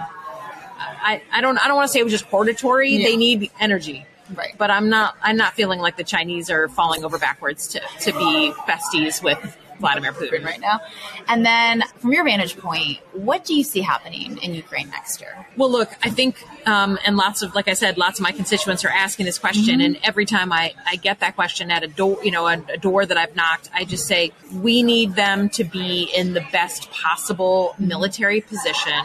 I, 0.78 1.20
I 1.32 1.40
don't 1.40 1.58
I 1.58 1.66
don't 1.66 1.76
want 1.76 1.88
to 1.88 1.92
say 1.92 1.98
it 1.98 2.04
was 2.04 2.12
just 2.12 2.26
hortatory. 2.26 2.92
Yeah. 2.92 3.08
They 3.08 3.16
need 3.16 3.50
energy. 3.58 4.06
Right. 4.32 4.54
But 4.56 4.70
I'm 4.70 4.88
not 4.88 5.16
I'm 5.20 5.36
not 5.36 5.54
feeling 5.54 5.80
like 5.80 5.96
the 5.96 6.04
Chinese 6.04 6.48
are 6.48 6.68
falling 6.68 7.04
over 7.04 7.18
backwards 7.18 7.66
to, 7.68 7.80
to 8.02 8.12
be 8.12 8.52
besties 8.68 9.22
with 9.22 9.58
Vladimir 9.78 10.12
Putin 10.12 10.44
right 10.44 10.60
now. 10.60 10.80
And 11.28 11.44
then, 11.44 11.82
from 11.98 12.12
your 12.12 12.24
vantage 12.24 12.56
point, 12.56 12.98
what 13.12 13.44
do 13.44 13.54
you 13.54 13.62
see 13.62 13.80
happening 13.80 14.38
in 14.38 14.54
Ukraine 14.54 14.90
next 14.90 15.20
year? 15.20 15.46
Well, 15.56 15.70
look, 15.70 15.90
I 16.02 16.10
think, 16.10 16.36
um, 16.66 16.98
and 17.04 17.16
lots 17.16 17.42
of, 17.42 17.54
like 17.54 17.68
I 17.68 17.74
said, 17.74 17.98
lots 17.98 18.18
of 18.18 18.22
my 18.22 18.32
constituents 18.32 18.84
are 18.84 18.90
asking 18.90 19.26
this 19.26 19.38
question, 19.38 19.80
and 19.80 19.98
every 20.02 20.26
time 20.26 20.52
I, 20.52 20.74
I 20.86 20.96
get 20.96 21.20
that 21.20 21.34
question 21.34 21.70
at 21.70 21.82
a 21.82 21.88
door, 21.88 22.18
you 22.22 22.30
know, 22.30 22.46
a, 22.46 22.62
a 22.72 22.76
door 22.76 23.04
that 23.06 23.16
I've 23.16 23.34
knocked, 23.36 23.70
I 23.74 23.84
just 23.84 24.06
say 24.06 24.32
we 24.52 24.82
need 24.82 25.14
them 25.14 25.48
to 25.50 25.64
be 25.64 26.10
in 26.14 26.34
the 26.34 26.44
best 26.52 26.90
possible 26.90 27.74
military 27.78 28.40
position, 28.40 29.04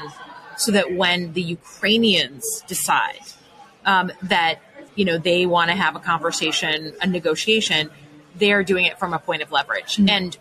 so 0.57 0.71
that 0.73 0.93
when 0.93 1.33
the 1.33 1.41
Ukrainians 1.41 2.63
decide 2.67 3.21
um, 3.85 4.11
that 4.23 4.59
you 4.95 5.05
know 5.05 5.17
they 5.17 5.45
want 5.45 5.69
to 5.69 5.75
have 5.75 5.95
a 5.95 5.99
conversation, 5.99 6.93
a 7.01 7.07
negotiation, 7.07 7.89
they're 8.35 8.63
doing 8.63 8.85
it 8.85 8.99
from 8.99 9.13
a 9.13 9.19
point 9.19 9.41
of 9.41 9.51
leverage, 9.51 9.99
and 9.99 10.37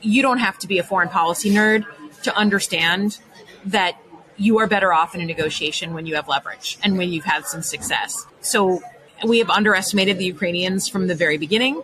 you 0.00 0.22
don't 0.22 0.38
have 0.38 0.58
to 0.58 0.66
be 0.66 0.78
a 0.78 0.82
foreign 0.82 1.08
policy 1.08 1.50
nerd 1.50 1.84
to 2.22 2.34
understand 2.36 3.18
that 3.64 3.96
you 4.36 4.58
are 4.58 4.66
better 4.66 4.92
off 4.92 5.14
in 5.14 5.20
a 5.20 5.24
negotiation 5.26 5.94
when 5.94 6.06
you 6.06 6.14
have 6.14 6.28
leverage 6.28 6.78
and 6.82 6.98
when 6.98 7.08
you've 7.10 7.24
had 7.24 7.46
some 7.46 7.62
success. 7.62 8.26
So 8.40 8.82
we 9.26 9.38
have 9.38 9.48
underestimated 9.48 10.18
the 10.18 10.24
Ukrainians 10.26 10.88
from 10.88 11.06
the 11.06 11.14
very 11.14 11.38
beginning. 11.38 11.82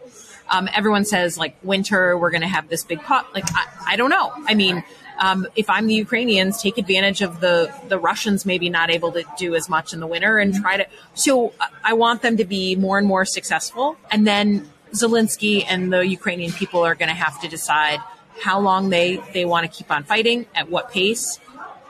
Um, 0.51 0.69
everyone 0.75 1.05
says 1.05 1.39
like 1.39 1.57
winter, 1.63 2.19
we're 2.19 2.31
going 2.31 2.43
to 2.43 2.49
have 2.49 2.69
this 2.69 2.85
big 2.85 3.01
pot. 3.03 3.33
Like 3.35 3.45
I, 3.55 3.67
I 3.93 3.97
don't 3.97 4.11
know. 4.11 4.33
I 4.47 4.55
mean, 4.55 4.85
um, 5.19 5.47
if 5.57 5.71
I'm 5.71 5.87
the 5.87 5.95
Ukrainians, 5.95 6.61
take 6.61 6.77
advantage 6.79 7.23
of 7.23 7.41
the 7.41 7.73
the 7.89 7.99
Russians 7.99 8.45
maybe 8.45 8.69
not 8.69 8.91
able 8.91 9.13
to 9.13 9.25
do 9.39 9.55
as 9.55 9.69
much 9.69 9.93
in 9.95 10.01
the 10.01 10.07
winter 10.07 10.39
and 10.39 10.55
try 10.55 10.77
to. 10.79 10.87
So 11.15 11.55
I- 11.61 11.69
I 11.85 11.93
want 11.95 12.23
them 12.23 12.37
to 12.39 12.45
be 12.45 12.77
more 12.77 12.99
and 12.99 13.07
more 13.07 13.25
successful, 13.25 13.97
and 14.11 14.27
then 14.27 14.69
Zelensky 14.93 15.65
and 15.69 15.93
the 15.93 16.07
Ukrainian 16.07 16.53
people 16.53 16.85
are 16.85 16.95
going 16.95 17.09
to 17.09 17.15
have 17.15 17.41
to 17.43 17.49
decide 17.49 18.01
how 18.41 18.61
long 18.61 18.91
they 18.91 19.23
they 19.33 19.45
want 19.45 19.71
to 19.71 19.77
keep 19.77 19.91
on 19.91 20.05
fighting, 20.05 20.47
at 20.55 20.71
what 20.71 20.91
pace, 20.91 21.39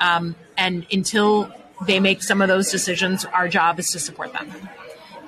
um, 0.01 0.35
and 0.57 0.87
until 0.93 1.51
they 1.87 2.01
make 2.01 2.23
some 2.23 2.43
of 2.43 2.49
those 2.49 2.71
decisions, 2.71 3.25
our 3.25 3.49
job 3.49 3.79
is 3.79 3.89
to 3.89 3.99
support 3.99 4.33
them. 4.33 4.51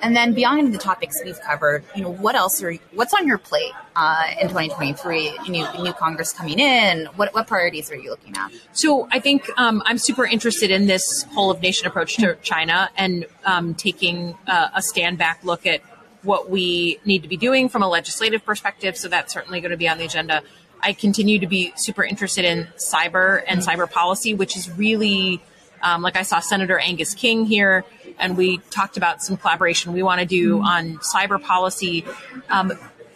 And 0.01 0.15
then 0.15 0.33
beyond 0.33 0.73
the 0.73 0.77
topics 0.77 1.21
we've 1.23 1.39
covered, 1.41 1.83
you 1.95 2.03
know, 2.03 2.11
what 2.11 2.35
else 2.35 2.61
are 2.61 2.73
what's 2.93 3.13
on 3.13 3.25
your 3.25 3.37
plate 3.37 3.71
uh, 3.95 4.25
in 4.41 4.49
2023? 4.49 5.37
New 5.49 5.65
new 5.81 5.93
Congress 5.93 6.33
coming 6.33 6.59
in. 6.59 7.05
What 7.15 7.33
what 7.33 7.47
priorities 7.47 7.91
are 7.91 7.95
you 7.95 8.09
looking 8.11 8.35
at? 8.37 8.51
So 8.73 9.07
I 9.11 9.19
think 9.19 9.49
um, 9.57 9.81
I'm 9.85 9.97
super 9.97 10.25
interested 10.25 10.69
in 10.69 10.85
this 10.85 11.23
whole 11.33 11.49
of 11.49 11.61
nation 11.61 11.87
approach 11.87 12.17
to 12.17 12.35
China 12.43 12.89
and 12.97 13.25
um, 13.45 13.73
taking 13.73 14.37
uh, 14.47 14.69
a 14.75 14.81
stand 14.81 15.17
back 15.17 15.43
look 15.43 15.65
at 15.65 15.81
what 16.25 16.49
we 16.49 16.99
need 17.05 17.23
to 17.23 17.29
be 17.29 17.37
doing 17.37 17.69
from 17.69 17.83
a 17.83 17.87
legislative 17.87 18.43
perspective. 18.43 18.97
So 18.97 19.07
that's 19.07 19.33
certainly 19.33 19.61
going 19.61 19.71
to 19.71 19.77
be 19.77 19.87
on 19.87 19.97
the 19.97 20.05
agenda. 20.05 20.41
I 20.81 20.93
continue 20.93 21.39
to 21.39 21.47
be 21.47 21.73
super 21.75 22.03
interested 22.03 22.45
in 22.45 22.67
cyber 22.77 23.43
and 23.47 23.61
cyber 23.61 23.89
policy, 23.89 24.33
which 24.33 24.57
is 24.57 24.69
really 24.69 25.41
um, 25.81 26.01
like 26.01 26.17
I 26.17 26.23
saw 26.23 26.39
Senator 26.39 26.79
Angus 26.79 27.13
King 27.13 27.45
here, 27.45 27.85
and 28.17 28.35
we 28.35 28.57
talked 28.71 28.97
about 28.97 29.21
some 29.21 29.37
collaboration 29.37 29.93
we 29.93 30.03
want 30.03 30.19
to 30.19 30.25
do 30.25 30.61
on 30.61 30.97
cyber 30.97 31.41
policy. 31.41 32.05
Um, 32.49 32.73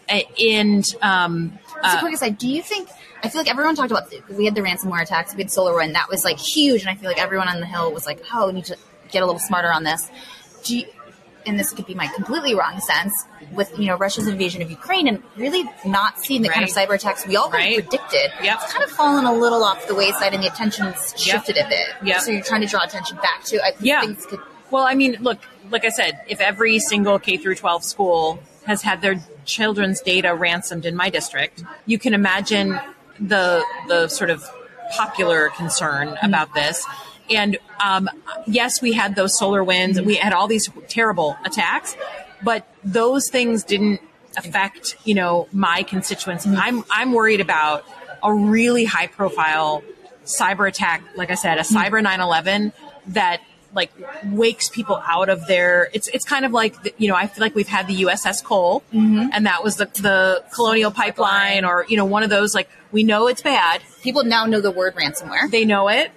and 0.07 0.83
um, 1.01 1.59
Just 1.83 1.97
a 1.97 1.99
quick 1.99 2.13
aside, 2.13 2.37
do 2.37 2.47
you 2.47 2.61
think? 2.61 2.89
I 3.23 3.29
feel 3.29 3.41
like 3.41 3.49
everyone 3.49 3.75
talked 3.75 3.91
about 3.91 4.13
we 4.29 4.45
had 4.45 4.55
the 4.55 4.61
ransomware 4.61 5.01
attacks, 5.01 5.35
we 5.35 5.43
had 5.43 5.51
SolarWind, 5.51 5.93
that 5.93 6.09
was 6.09 6.23
like 6.23 6.37
huge, 6.37 6.81
and 6.81 6.89
I 6.89 6.95
feel 6.95 7.09
like 7.09 7.21
everyone 7.21 7.47
on 7.47 7.59
the 7.59 7.65
hill 7.65 7.91
was 7.91 8.05
like, 8.05 8.21
"Oh, 8.33 8.47
we 8.47 8.53
need 8.53 8.65
to 8.65 8.77
get 9.11 9.23
a 9.23 9.25
little 9.25 9.39
smarter 9.39 9.71
on 9.71 9.83
this." 9.83 10.09
Do 10.63 10.77
you, 10.77 10.85
and 11.45 11.59
this 11.59 11.71
could 11.71 11.85
be 11.85 11.93
my 11.93 12.07
completely 12.07 12.53
wrong 12.53 12.79
sense 12.79 13.25
with 13.53 13.71
you 13.79 13.87
know 13.87 13.97
Russia's 13.97 14.27
invasion 14.27 14.61
of 14.61 14.69
Ukraine 14.69 15.07
and 15.07 15.23
really 15.35 15.63
not 15.85 16.19
seeing 16.19 16.41
the 16.41 16.49
kind 16.49 16.63
of 16.63 16.69
cyber 16.69 16.95
attacks 16.95 17.25
we 17.25 17.35
all 17.35 17.49
kind 17.49 17.53
Right. 17.63 17.79
of 17.79 17.87
predicted. 17.89 18.31
Yep. 18.43 18.59
It's 18.63 18.73
kind 18.73 18.83
of 18.83 18.91
fallen 18.91 19.25
a 19.25 19.33
little 19.33 19.63
off 19.63 19.87
the 19.87 19.95
wayside, 19.95 20.33
and 20.33 20.43
the 20.43 20.47
attention's 20.47 21.13
shifted 21.17 21.57
a 21.57 21.67
bit. 21.67 21.87
Yep. 22.03 22.21
So 22.21 22.31
you're 22.31 22.43
trying 22.43 22.61
to 22.61 22.67
draw 22.67 22.83
attention 22.83 23.17
back 23.17 23.43
to. 23.45 23.61
I 23.63 23.71
think 23.71 23.81
Yeah. 23.81 24.01
things 24.01 24.25
could. 24.25 24.39
Well, 24.71 24.83
I 24.83 24.93
mean, 24.93 25.17
look, 25.21 25.39
like 25.71 25.85
I 25.85 25.89
said, 25.89 26.19
if 26.27 26.39
every 26.41 26.79
single 26.79 27.17
K 27.19 27.37
through 27.37 27.55
12 27.55 27.83
school 27.83 28.39
has 28.65 28.83
had 28.83 29.01
their 29.01 29.15
children's 29.45 29.99
data 30.01 30.35
ransomed 30.35 30.85
in 30.85 30.95
my 30.95 31.09
district, 31.09 31.63
you 31.85 31.97
can 31.97 32.13
imagine 32.13 32.79
the 33.19 33.63
the 33.87 34.07
sort 34.07 34.29
of 34.29 34.43
popular 34.91 35.49
concern 35.49 36.09
mm-hmm. 36.09 36.25
about 36.25 36.53
this. 36.53 36.85
And 37.29 37.57
um, 37.83 38.09
yes, 38.47 38.81
we 38.81 38.93
had 38.93 39.15
those 39.15 39.37
SolarWinds, 39.39 40.03
we 40.05 40.15
had 40.15 40.33
all 40.33 40.47
these 40.47 40.69
terrible 40.87 41.37
attacks, 41.45 41.95
but 42.43 42.67
those 42.83 43.29
things 43.29 43.63
didn't 43.63 44.01
affect, 44.37 44.97
you 45.05 45.15
know, 45.15 45.47
my 45.51 45.83
constituents. 45.83 46.45
Mm-hmm. 46.45 46.57
I'm 46.57 46.83
I'm 46.89 47.13
worried 47.13 47.41
about 47.41 47.85
a 48.23 48.33
really 48.33 48.85
high 48.85 49.07
profile 49.07 49.83
cyber 50.25 50.67
attack, 50.67 51.03
like 51.15 51.31
I 51.31 51.35
said, 51.35 51.57
a 51.57 51.61
mm-hmm. 51.61 51.77
cyber 51.77 52.03
9/11 52.03 52.73
that 53.07 53.41
like 53.73 53.91
wakes 54.25 54.67
people 54.69 55.01
out 55.07 55.29
of 55.29 55.45
their 55.45 55.89
it's 55.93 56.07
it's 56.07 56.25
kind 56.25 56.43
of 56.43 56.51
like 56.51 56.81
the, 56.81 56.93
you 56.97 57.07
know 57.07 57.15
I 57.15 57.27
feel 57.27 57.43
like 57.43 57.53
we've 57.53 57.67
had 57.67 57.87
the 57.87 58.01
USS 58.01 58.43
Cole 58.43 58.81
mm-hmm. 58.91 59.29
and 59.31 59.45
that 59.45 59.63
was 59.63 59.75
the 59.75 59.85
the 59.85 60.43
Colonial 60.53 60.89
Pipeline 60.89 61.65
or 61.65 61.85
you 61.87 61.95
know 61.95 62.05
one 62.05 62.23
of 62.23 62.29
those 62.31 62.55
like 62.55 62.69
we 62.91 63.03
know 63.03 63.27
it's 63.27 63.43
bad. 63.43 63.81
People 64.01 64.23
now 64.23 64.45
know 64.45 64.59
the 64.61 64.71
word 64.71 64.95
ransomware. 64.95 65.49
they 65.51 65.65
know 65.65 65.87
it 65.87 66.11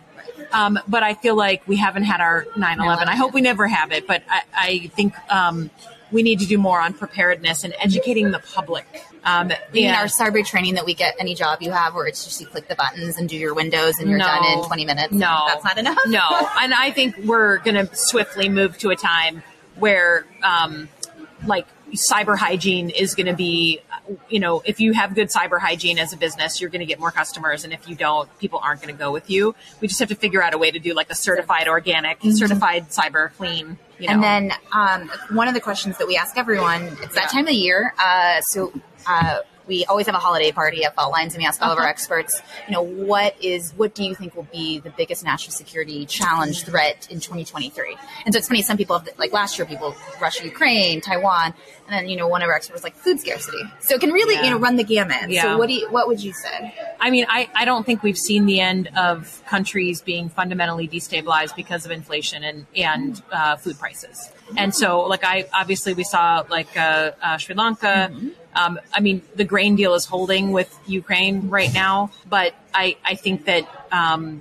um, 0.53 0.79
but 0.89 1.03
I 1.03 1.15
feel 1.15 1.35
like 1.37 1.67
we 1.67 1.77
haven't 1.77 2.05
had 2.05 2.21
our 2.21 2.45
9/11 2.57 3.07
I 3.07 3.17
hope 3.17 3.33
we 3.35 3.41
never 3.41 3.67
have 3.69 3.93
it 3.93 4.07
but 4.07 4.23
I, 4.29 4.43
I 4.55 4.79
think 4.97 5.15
um, 5.33 5.71
we 6.11 6.23
need 6.23 6.41
to 6.41 6.47
do 6.47 6.59
more 6.59 6.81
on 6.81 6.93
preparedness 6.95 7.65
and 7.65 7.75
educating 7.81 8.31
the 8.33 8.39
public 8.39 8.87
Um, 9.25 9.53
mean 9.73 9.91
our 9.95 10.07
cyber 10.07 10.45
training 10.45 10.75
that 10.75 10.85
we 10.85 10.95
get 10.95 11.15
any 11.19 11.35
job 11.35 11.63
you 11.63 11.71
have 11.71 11.95
where 11.95 12.07
it's 12.07 12.25
just 12.25 12.41
you 12.41 12.47
click 12.47 12.69
the 12.69 12.75
buttons 12.75 13.17
and 13.19 13.29
do 13.29 13.37
your 13.37 13.55
windows 13.55 13.99
and 13.99 14.09
you're 14.11 14.19
No. 14.19 14.27
done 14.27 14.45
in 14.59 14.65
20 14.65 14.85
minutes? 14.85 15.13
No, 15.13 15.45
That's 15.47 15.65
not 15.65 15.79
enough? 15.79 15.99
no, 16.07 16.49
and 16.61 16.75
I 16.75 16.91
think 16.91 17.17
we're 17.25 17.59
going 17.59 17.77
to 17.87 17.95
swiftly 17.97 18.49
move 18.49 18.77
to 18.79 18.91
a 18.91 18.97
time 18.97 19.43
where, 19.77 20.27
um, 20.43 20.89
like, 21.47 21.67
cyber 21.93 22.37
hygiene 22.37 22.91
is 22.91 23.15
going 23.15 23.27
to 23.27 23.35
be, 23.35 23.81
you 24.29 24.41
know, 24.41 24.63
if 24.65 24.81
you 24.81 24.93
have 24.93 25.15
good 25.15 25.29
cyber 25.29 25.59
hygiene 25.59 25.99
as 25.99 26.13
a 26.13 26.17
business, 26.17 26.61
you're 26.61 26.71
going 26.71 26.81
to 26.81 26.87
get 26.87 26.99
more 26.99 27.11
customers, 27.11 27.65
and 27.65 27.73
if 27.73 27.89
you 27.89 27.95
don't, 27.95 28.29
people 28.39 28.61
aren't 28.63 28.83
going 28.83 28.95
to 28.95 28.99
go 28.99 29.13
with 29.13 29.31
you. 29.31 29.55
We 29.81 29.89
just 29.89 30.01
have 30.01 30.09
to 30.09 30.15
figure 30.15 30.43
out 30.43 30.55
a 30.55 30.59
way 30.59 30.71
to 30.71 30.79
do 30.79 30.95
like 30.95 31.11
a 31.11 31.15
certified 31.15 31.69
organic, 31.69 32.19
certified 32.23 32.89
cyber 32.91 33.33
clean. 33.37 33.79
You 33.99 34.09
know. 34.09 34.15
And 34.15 34.23
then 34.23 34.53
um, 34.73 35.11
one 35.31 35.49
of 35.49 35.55
the 35.55 35.61
questions 35.61 35.99
that 35.99 36.07
we 36.07 36.17
ask 36.17 36.37
everyone, 36.37 36.97
it's 37.03 37.15
that 37.15 37.31
time 37.31 37.47
of 37.47 37.55
year. 37.55 37.95
Uh, 37.99 38.41
so 38.41 38.73
uh, 39.07 39.39
we 39.67 39.85
always 39.87 40.07
have 40.07 40.15
a 40.15 40.19
holiday 40.19 40.53
party 40.53 40.85
at 40.85 40.95
Fault 40.95 41.13
Lines, 41.13 41.35
and 41.35 41.41
we 41.43 41.47
ask 41.47 41.61
all 41.63 41.71
of 41.73 41.79
our 41.79 41.85
Uh-huh. 41.85 41.91
experts, 41.91 42.41
you 42.67 42.73
know, 42.73 42.83
what 42.83 43.35
is 43.41 43.73
what 43.77 43.95
do 43.95 44.05
you 44.05 44.15
think 44.15 44.35
will 44.35 44.49
be 44.53 44.79
the 44.79 44.91
biggest 44.91 45.25
national 45.25 45.53
security 45.53 46.05
challenge 46.07 46.65
threat 46.65 47.07
in 47.11 47.21
2023? 47.21 47.97
And 48.25 48.35
so 48.35 48.39
it's 48.39 48.49
funny, 48.49 48.63
some 48.63 48.77
people 48.77 48.99
have, 48.99 49.09
like 49.19 49.33
last 49.33 49.59
year, 49.59 49.67
people 49.67 49.95
Russia, 50.21 50.45
Ukraine, 50.45 51.01
Taiwan, 51.01 51.55
and 51.87 51.91
then 51.97 52.09
you 52.09 52.17
know 52.17 52.29
one 52.29 52.43
of 52.43 52.49
our 52.49 52.55
experts 52.55 52.75
was 52.79 52.85
like 52.85 52.97
food 52.97 53.21
scarcity. 53.21 53.63
So 53.81 53.95
it 53.95 54.01
can 54.01 54.11
really 54.13 54.35
Yeah. 54.35 54.45
you 54.45 54.51
know 54.51 54.59
run 54.59 54.77
the 54.77 54.85
gamut. 54.85 55.31
Yeah. 55.31 55.43
So 55.43 55.59
what 55.59 55.69
do 55.69 55.75
you, 55.75 55.89
what 55.91 56.09
would 56.09 56.23
you 56.23 56.33
say? 56.33 56.75
I 57.03 57.11
mean, 57.11 57.27
I, 57.29 57.51
I 57.53 57.65
don't 57.65 57.85
think 57.85 58.05
we've 58.05 58.17
seen 58.17 58.47
the 58.47 58.61
end 58.61 58.89
of 58.97 59.43
countries 59.47 60.01
being 60.01 60.29
fundamentally 60.29 60.87
destabilized 60.87 61.57
because 61.57 61.85
of 61.85 61.91
inflation 61.91 62.45
and, 62.45 62.65
and 62.77 63.21
uh, 63.33 63.57
food 63.57 63.77
prices. 63.77 64.31
And 64.57 64.73
so, 64.73 65.01
like, 65.01 65.25
I 65.25 65.47
obviously 65.53 65.95
we 65.95 66.05
saw 66.05 66.45
like 66.49 66.77
uh, 66.77 67.11
uh, 67.21 67.39
Sri 67.39 67.57
Lanka. 67.57 68.15
Um, 68.55 68.79
I 68.93 69.01
mean, 69.01 69.23
the 69.35 69.45
grain 69.45 69.75
deal 69.75 69.95
is 69.95 70.05
holding 70.05 70.53
with 70.53 70.79
Ukraine 70.87 71.49
right 71.49 71.75
now, 71.75 72.13
but 72.29 72.55
I, 72.73 72.97
I 73.05 73.17
think 73.17 73.47
that 73.47 73.67
um, 73.91 74.41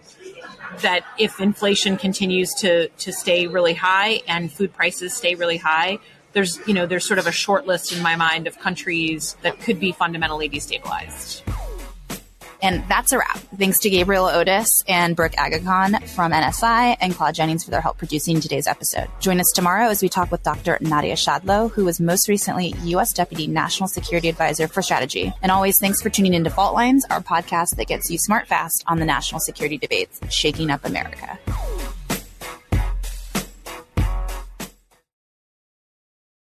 that 0.82 1.04
if 1.18 1.42
inflation 1.42 1.98
continues 1.98 2.54
to 2.60 2.90
to 2.90 3.12
stay 3.12 3.48
really 3.48 3.74
high 3.74 4.22
and 4.28 4.52
food 4.52 4.72
prices 4.72 5.16
stay 5.16 5.34
really 5.34 5.58
high, 5.58 5.98
there's 6.34 6.60
you 6.68 6.76
know 6.76 6.86
there's 6.86 7.08
sort 7.08 7.18
of 7.18 7.26
a 7.26 7.32
short 7.32 7.66
list 7.66 7.92
in 7.92 8.04
my 8.04 8.16
mind 8.16 8.46
of 8.46 8.60
countries 8.60 9.36
that 9.42 9.60
could 9.62 9.80
be 9.80 9.92
fundamentally 9.92 10.48
destabilized. 10.48 11.42
And 12.62 12.84
that's 12.88 13.12
a 13.12 13.18
wrap. 13.18 13.38
Thanks 13.58 13.80
to 13.80 13.90
Gabriel 13.90 14.26
Otis 14.26 14.84
and 14.88 15.16
Brooke 15.16 15.34
Agacon 15.34 16.08
from 16.10 16.32
NSI 16.32 16.98
and 17.02 17.14
Claude 17.14 17.36
Jennings 17.36 17.64
for 17.64 17.72
their 17.72 17.82
help 17.82 17.98
producing 17.98 18.40
today's 18.40 18.68
episode. 18.68 19.08
Join 19.20 19.40
us 19.40 19.52
tomorrow 19.54 19.88
as 19.88 20.02
we 20.02 20.10
talk 20.10 20.32
with 20.32 20.44
Dr. 20.44 20.78
Nadia 20.82 21.16
Schadlow, 21.16 21.72
who 21.72 21.86
was 21.86 22.00
most 22.00 22.28
recently 22.28 22.76
U.S. 22.84 23.14
Deputy 23.14 23.48
National 23.48 23.88
Security 23.88 24.30
Advisor 24.30 24.68
for 24.68 24.82
Strategy. 24.82 25.34
And 25.42 25.52
always 25.52 25.80
thanks 25.80 26.02
for 26.02 26.10
tuning 26.10 26.34
into 26.34 26.50
Fault 26.50 26.74
Lines, 26.74 27.06
our 27.10 27.22
podcast 27.22 27.76
that 27.78 27.88
gets 27.88 28.10
you 28.10 28.18
smart 28.18 28.48
fast 28.48 28.84
on 28.88 29.00
the 29.00 29.06
national 29.06 29.40
security 29.40 29.78
debates 29.78 30.20
shaking 30.30 30.70
up 30.70 30.86
America. 30.86 31.40